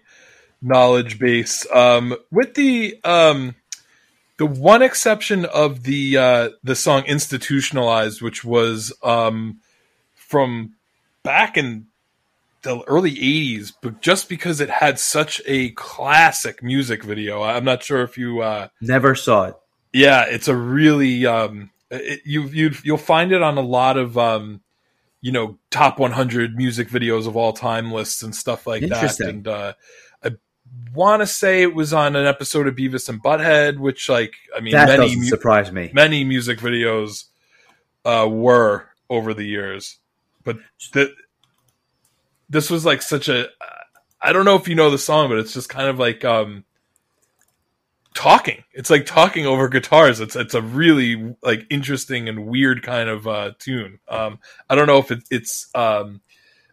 [0.60, 1.66] knowledge base.
[1.72, 3.54] Um, with the um,
[4.38, 9.60] the one exception of the uh, the song "Institutionalized," which was um,
[10.14, 10.74] from
[11.22, 11.86] back in
[12.62, 17.82] the early 80s but just because it had such a classic music video i'm not
[17.82, 19.56] sure if you uh never saw it.
[19.92, 24.18] Yeah it's a really um it, you you you'll find it on a lot of
[24.18, 24.60] um
[25.20, 29.20] you know top 100 music videos of all time lists and stuff like that.
[29.20, 29.72] And uh
[30.94, 34.60] want to say it was on an episode of beavis and butthead which like i
[34.60, 37.24] mean that many doesn't surprise me many music videos
[38.04, 39.98] uh were over the years
[40.44, 40.58] but
[40.92, 41.14] the
[42.48, 43.48] this was like such a
[44.20, 46.64] I don't know if you know the song, but it's just kind of like um
[48.14, 48.64] talking.
[48.72, 50.20] It's like talking over guitars.
[50.20, 54.00] It's it's a really like interesting and weird kind of uh tune.
[54.08, 56.20] Um I don't know if it, it's um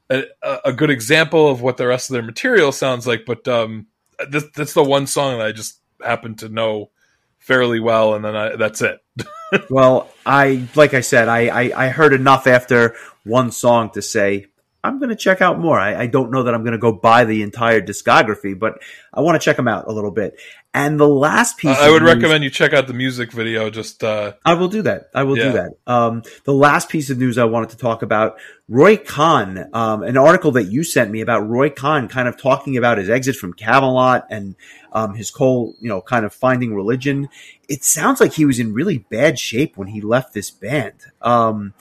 [0.09, 0.23] a,
[0.65, 3.87] a good example of what the rest of their material sounds like, but um
[4.29, 6.91] this that's the one song that I just happen to know
[7.39, 9.03] fairly well and then I, that's it.
[9.69, 14.47] well, I like I said, I, I I heard enough after one song to say
[14.85, 15.79] I'm going to check out more.
[15.79, 19.21] I, I, don't know that I'm going to go buy the entire discography, but I
[19.21, 20.39] want to check them out a little bit.
[20.75, 23.69] And the last piece, I would news, recommend you check out the music video.
[23.69, 25.09] Just uh, I will do that.
[25.15, 25.43] I will yeah.
[25.45, 25.71] do that.
[25.87, 30.17] Um, the last piece of news I wanted to talk about: Roy Khan, um, an
[30.17, 33.53] article that you sent me about Roy Khan, kind of talking about his exit from
[33.53, 34.57] Kamelot and
[34.91, 37.29] um, his whole, you know, kind of finding religion.
[37.69, 40.95] It sounds like he was in really bad shape when he left this band.
[41.21, 41.73] Um,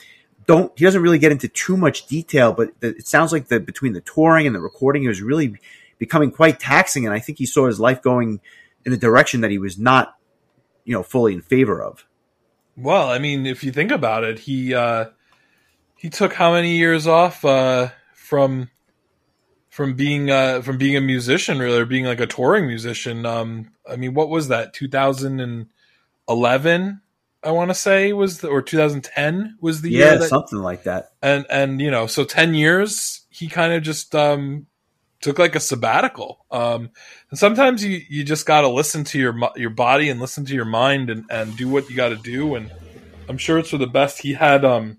[0.46, 3.66] don't he doesn't really get into too much detail, but the, it sounds like that
[3.66, 5.56] between the touring and the recording, it was really
[5.98, 8.40] becoming quite taxing, and I think he saw his life going
[8.84, 10.16] in a direction that he was not,
[10.84, 12.06] you know, fully in favor of.
[12.76, 15.06] Well, I mean, if you think about it, he uh,
[15.96, 18.70] he took how many years off uh, from
[19.70, 23.24] from being uh, from being a musician, really, or being like a touring musician.
[23.26, 24.74] Um, I mean, what was that?
[24.74, 25.66] Two thousand and
[26.28, 27.00] eleven
[27.44, 30.84] I want to say was the, or 2010 was the yeah, year that, something like
[30.84, 31.10] that.
[31.22, 34.66] And and you know, so 10 years he kind of just um
[35.24, 36.44] took like a sabbatical.
[36.50, 36.90] Um
[37.30, 40.54] and sometimes you you just got to listen to your your body and listen to
[40.54, 42.70] your mind and and do what you got to do and
[43.26, 44.20] I'm sure it's for the best.
[44.20, 44.98] He had um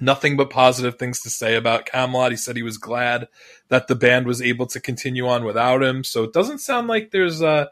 [0.00, 2.30] nothing but positive things to say about Kamelot.
[2.30, 3.28] He said he was glad
[3.68, 6.04] that the band was able to continue on without him.
[6.04, 7.66] So it doesn't sound like there's uh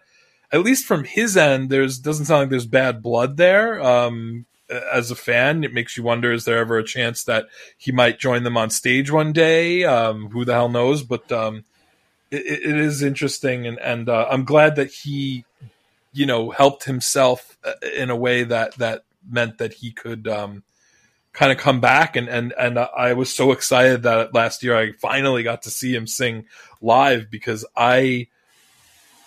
[0.52, 3.82] at least from his end, there's doesn't sound like there's bad blood there.
[3.82, 7.46] Um, as a fan, it makes you wonder: is there ever a chance that
[7.76, 9.84] he might join them on stage one day?
[9.84, 11.02] Um, who the hell knows?
[11.02, 11.64] But um,
[12.30, 15.44] it, it is interesting, and and uh, I'm glad that he,
[16.12, 20.62] you know, helped himself uh, in a way that that meant that he could um,
[21.32, 24.92] kind of come back and and and I was so excited that last year I
[24.92, 26.46] finally got to see him sing
[26.80, 28.28] live because I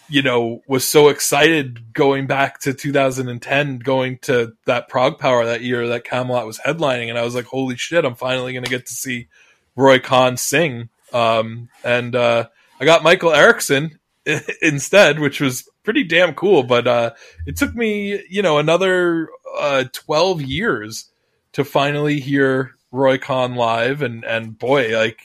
[0.10, 5.62] you know, was so excited going back to 2010, going to that Prague ProgPower that
[5.62, 8.70] year that Kamelot was headlining, and I was like, holy shit, I'm finally going to
[8.70, 9.28] get to see
[9.76, 10.90] Roy Khan sing.
[11.14, 12.48] Um, and uh,
[12.80, 14.00] I got Michael Eriksen
[14.62, 16.64] instead, which was pretty damn cool.
[16.64, 17.12] But uh,
[17.46, 21.10] it took me, you know, another uh, 12 years
[21.54, 25.20] to finally hear Roy Khan live, and and boy, like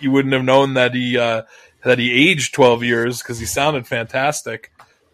[0.00, 1.42] you wouldn't have known that he uh,
[1.84, 4.72] that he aged 12 years because he sounded fantastic.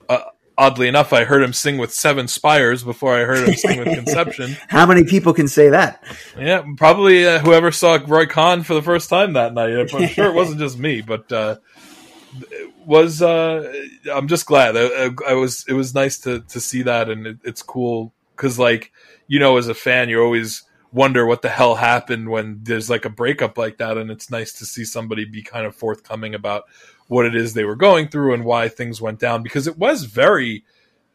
[0.09, 0.23] Uh,
[0.57, 3.95] oddly enough, I heard him sing with Seven Spires before I heard him sing with
[3.95, 4.57] Conception.
[4.69, 6.03] How many people can say that?
[6.39, 9.79] Yeah, probably uh, whoever saw Roy Khan for the first time that night.
[9.79, 11.57] I'm sure it wasn't just me, but uh,
[12.85, 13.73] was uh,
[14.13, 14.77] I'm just glad.
[14.77, 18.59] I, I, was it was nice to to see that, and it, it's cool because
[18.59, 18.93] like
[19.27, 23.05] you know, as a fan, you're always wonder what the hell happened when there's like
[23.05, 26.65] a breakup like that and it's nice to see somebody be kind of forthcoming about
[27.07, 30.05] what it is they were going through and why things went down because it was
[30.05, 30.65] very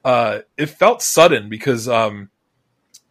[0.03, 2.29] uh it felt sudden because um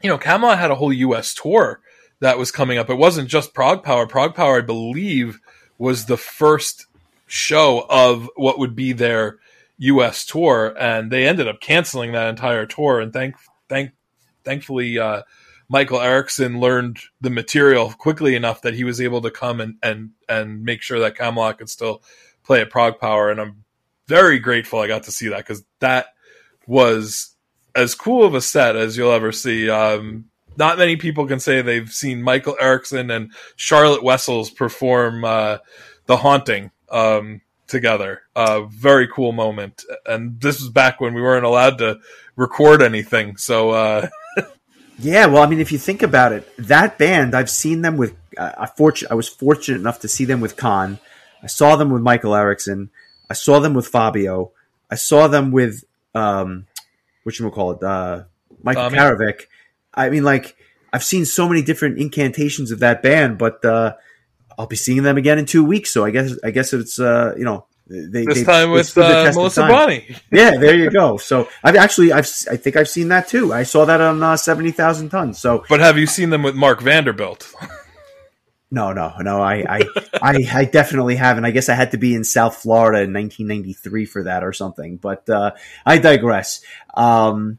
[0.03, 1.81] you know Kamelot had a whole US tour
[2.21, 2.89] that was coming up.
[2.89, 5.41] It wasn't just ProgPower ProgPower I believe
[5.79, 6.87] was the first
[7.27, 9.39] show of what would be their
[9.79, 13.35] US tour and they ended up canceling that entire tour and thank
[13.69, 13.91] thank
[14.45, 15.23] thankfully uh
[15.69, 20.11] Michael Eriksen learned the material quickly enough that he was able to come and and
[20.29, 22.03] and make sure that Kamelot could still
[22.43, 23.65] play at Prague ProgPower, and I'm
[24.07, 26.09] very grateful I got to see that because that
[26.67, 27.35] was
[27.75, 29.71] as cool of a set as you'll ever see.
[29.71, 35.59] Um, not many people can say they've seen Michael Eriksen and Charlotte Wessels perform uh,
[36.07, 38.23] "The Haunting" um, together.
[38.37, 42.01] A uh, very cool moment, and this was back when we weren't allowed to
[42.37, 43.71] record anything, so.
[43.71, 44.09] Uh,
[44.99, 48.17] Yeah, well, I mean, if you think about it, that band I've seen them with.
[48.37, 50.99] Uh, I fortunate, I was fortunate enough to see them with Khan.
[51.43, 52.91] I saw them with Michael Eriksen.
[53.31, 54.53] I saw them with Fabio.
[54.91, 55.85] I saw them with
[56.15, 56.67] um,
[57.23, 58.25] what you call it, uh,
[58.63, 58.99] Michael Tommy.
[58.99, 59.47] Karevik.
[59.93, 60.57] I mean, like
[60.93, 63.95] I've seen so many different incantations of that band, but uh,
[64.59, 65.91] I'll be seeing them again in two weeks.
[65.91, 69.05] So I guess I guess it's uh, you know they This they- time with the
[69.05, 69.62] uh, Melissa.
[69.66, 70.16] Bonny.
[70.30, 71.16] Yeah, there you go.
[71.18, 73.53] So I've actually I've I think I've seen that too.
[73.53, 75.39] I saw that on uh, seventy thousand tons.
[75.39, 77.53] So But have you seen them with Mark Vanderbilt?
[78.70, 79.41] no, no, no.
[79.41, 79.80] I I,
[80.22, 81.45] I I definitely haven't.
[81.45, 84.97] I guess I had to be in South Florida in 1993 for that or something.
[84.97, 85.53] But uh,
[85.87, 86.62] I digress.
[86.95, 87.59] Um,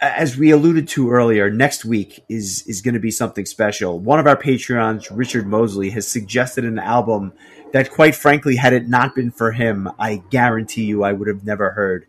[0.00, 3.98] as we alluded to earlier, next week is is going to be something special.
[3.98, 7.32] One of our Patreons, Richard Mosley, has suggested an album
[7.72, 11.44] that, quite frankly, had it not been for him, I guarantee you I would have
[11.44, 12.06] never heard.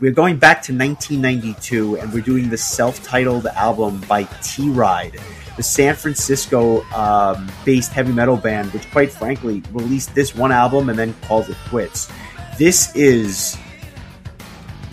[0.00, 5.20] We're going back to 1992, and we're doing the self-titled album by T Ride,
[5.56, 10.98] the San Francisco-based um, heavy metal band, which, quite frankly, released this one album and
[10.98, 12.10] then called it quits.
[12.58, 13.56] This is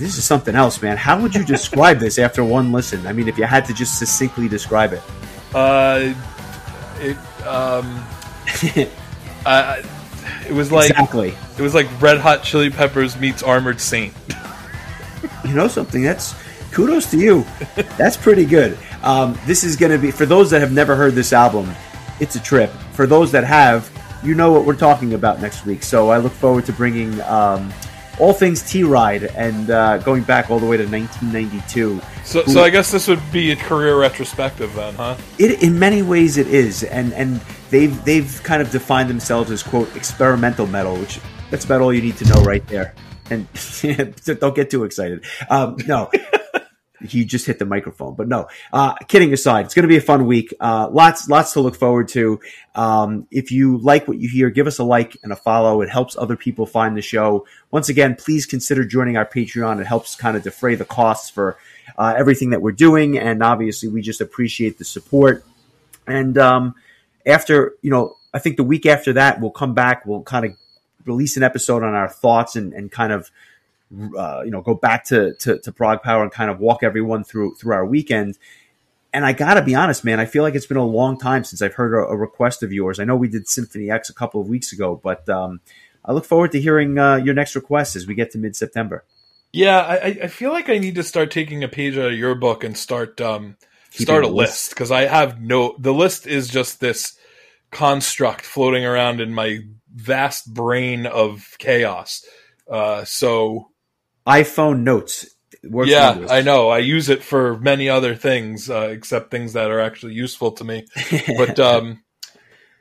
[0.02, 0.98] this is something else, man.
[0.98, 3.06] How would you describe this after one listen?
[3.06, 5.02] I mean, if you had to just succinctly describe it.
[5.54, 6.14] Uh,
[7.00, 8.04] it um,
[9.46, 9.84] I,
[10.48, 11.36] it was like exactly.
[11.58, 14.14] it was like Red Hot Chili Peppers meets Armored Saint.
[15.46, 16.02] You know something?
[16.02, 16.36] That's
[16.72, 17.46] kudos to you.
[17.98, 18.78] That's pretty good.
[19.04, 21.70] Um, this is going to be for those that have never heard this album.
[22.20, 22.72] It's a trip.
[22.94, 23.90] For those that have,
[24.24, 25.84] you know what we're talking about next week.
[25.84, 27.72] So I look forward to bringing um,
[28.20, 32.02] all things T Ride and uh, going back all the way to 1992.
[32.24, 35.18] So, so I guess this would be a career retrospective then, huh?
[35.38, 39.64] It, in many ways, it is, and and they've they've kind of defined themselves as
[39.64, 42.94] quote experimental metal, which that's about all you need to know right there.
[43.30, 43.48] And
[44.40, 45.24] don't get too excited.
[45.50, 46.12] Um, no,
[47.10, 48.48] you just hit the microphone, but no.
[48.72, 50.54] Uh, kidding aside, it's going to be a fun week.
[50.60, 52.40] Uh, lots lots to look forward to.
[52.76, 55.82] Um, if you like what you hear, give us a like and a follow.
[55.82, 57.46] It helps other people find the show.
[57.72, 59.82] Once again, please consider joining our Patreon.
[59.82, 61.58] It helps kind of defray the costs for
[61.98, 65.44] uh, everything that we're doing, and obviously, we just appreciate the support.
[66.08, 66.76] And um,
[67.26, 70.06] after, you know, I think the week after that, we'll come back.
[70.06, 70.58] We'll kind of
[71.06, 73.32] release an episode on our thoughts and, and kind of,
[74.18, 77.56] uh, you know, go back to, to, to ProgPower and kind of walk everyone through
[77.56, 78.38] through our weekend.
[79.14, 81.44] And I got to be honest, man, I feel like it's been a long time
[81.44, 83.00] since I've heard a, a, request of yours.
[83.00, 85.60] I know we did Symphony X a couple of weeks ago, but um,
[86.06, 89.04] I look forward to hearing uh, your next request as we get to mid September.
[89.52, 92.36] Yeah, I, I feel like I need to start taking a page out of your
[92.36, 93.58] book and start um,
[93.90, 95.76] start a list because I have no.
[95.78, 97.18] The list is just this
[97.70, 99.60] construct floating around in my
[99.94, 102.26] vast brain of chaos.
[102.70, 103.71] Uh, so
[104.26, 105.28] iPhone notes.
[105.64, 106.26] Works yeah.
[106.30, 106.70] I know.
[106.70, 110.64] I use it for many other things, uh, except things that are actually useful to
[110.64, 110.88] me.
[111.38, 112.04] But um,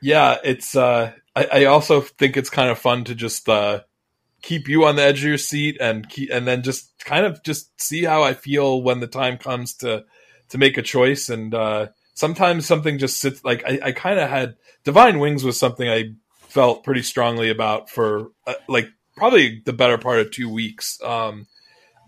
[0.01, 0.75] yeah, it's.
[0.75, 3.81] Uh, I, I also think it's kind of fun to just uh,
[4.41, 7.43] keep you on the edge of your seat and keep, and then just kind of
[7.43, 10.05] just see how I feel when the time comes to
[10.49, 11.29] to make a choice.
[11.29, 13.43] And uh, sometimes something just sits.
[13.43, 16.15] Like I, I kind of had Divine Wings was something I
[16.47, 18.89] felt pretty strongly about for uh, like
[19.21, 20.99] probably the better part of two weeks.
[21.03, 21.45] Um,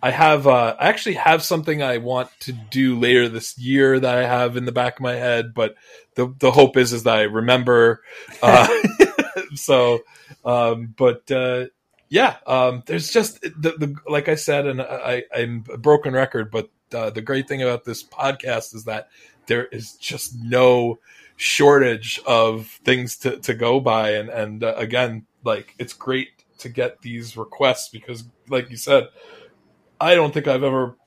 [0.01, 4.18] I have uh, I actually have something I want to do later this year that
[4.18, 5.76] I have in the back of my head, but
[6.16, 8.01] the the hope is is that I remember.
[8.41, 8.68] Uh,
[9.53, 9.99] so,
[10.43, 11.68] um, but uh,
[12.09, 16.49] yeah, um, there's just the, the like I said, and I, I'm a broken record,
[16.49, 19.09] but uh, the great thing about this podcast is that
[19.45, 20.97] there is just no
[21.36, 26.70] shortage of things to, to go by, and and uh, again, like it's great to
[26.70, 29.07] get these requests because, like you said,
[30.01, 30.97] I don't think I've ever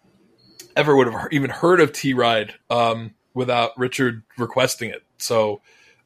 [0.76, 5.02] ever would have even heard of T Ride um, without Richard requesting it.
[5.18, 5.62] So,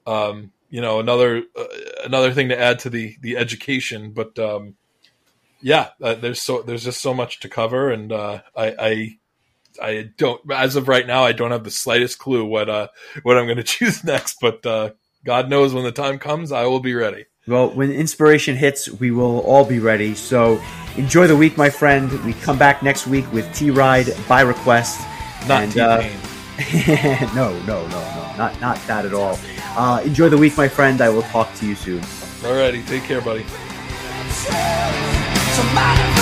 [0.06, 1.64] um, you know, another uh,
[2.04, 4.12] another thing to add to the the education.
[4.12, 4.76] But um,
[5.60, 9.18] yeah, uh, there's so there's just so much to cover, and uh, I, I
[9.80, 12.88] I don't as of right now I don't have the slightest clue what uh
[13.22, 14.38] what I'm going to choose next.
[14.40, 14.90] But uh,
[15.24, 17.26] God knows when the time comes, I will be ready.
[17.50, 20.14] Well, when inspiration hits, we will all be ready.
[20.14, 20.62] So
[20.96, 22.08] enjoy the week, my friend.
[22.24, 25.00] We come back next week with T Ride by request.
[25.48, 26.02] Not And, uh,
[27.34, 29.36] no, no, no, no, not not that at all.
[29.76, 31.00] Uh, enjoy the week, my friend.
[31.00, 32.00] I will talk to you soon.
[32.42, 33.44] Alrighty, take care, buddy.
[35.56, 36.19] Somebody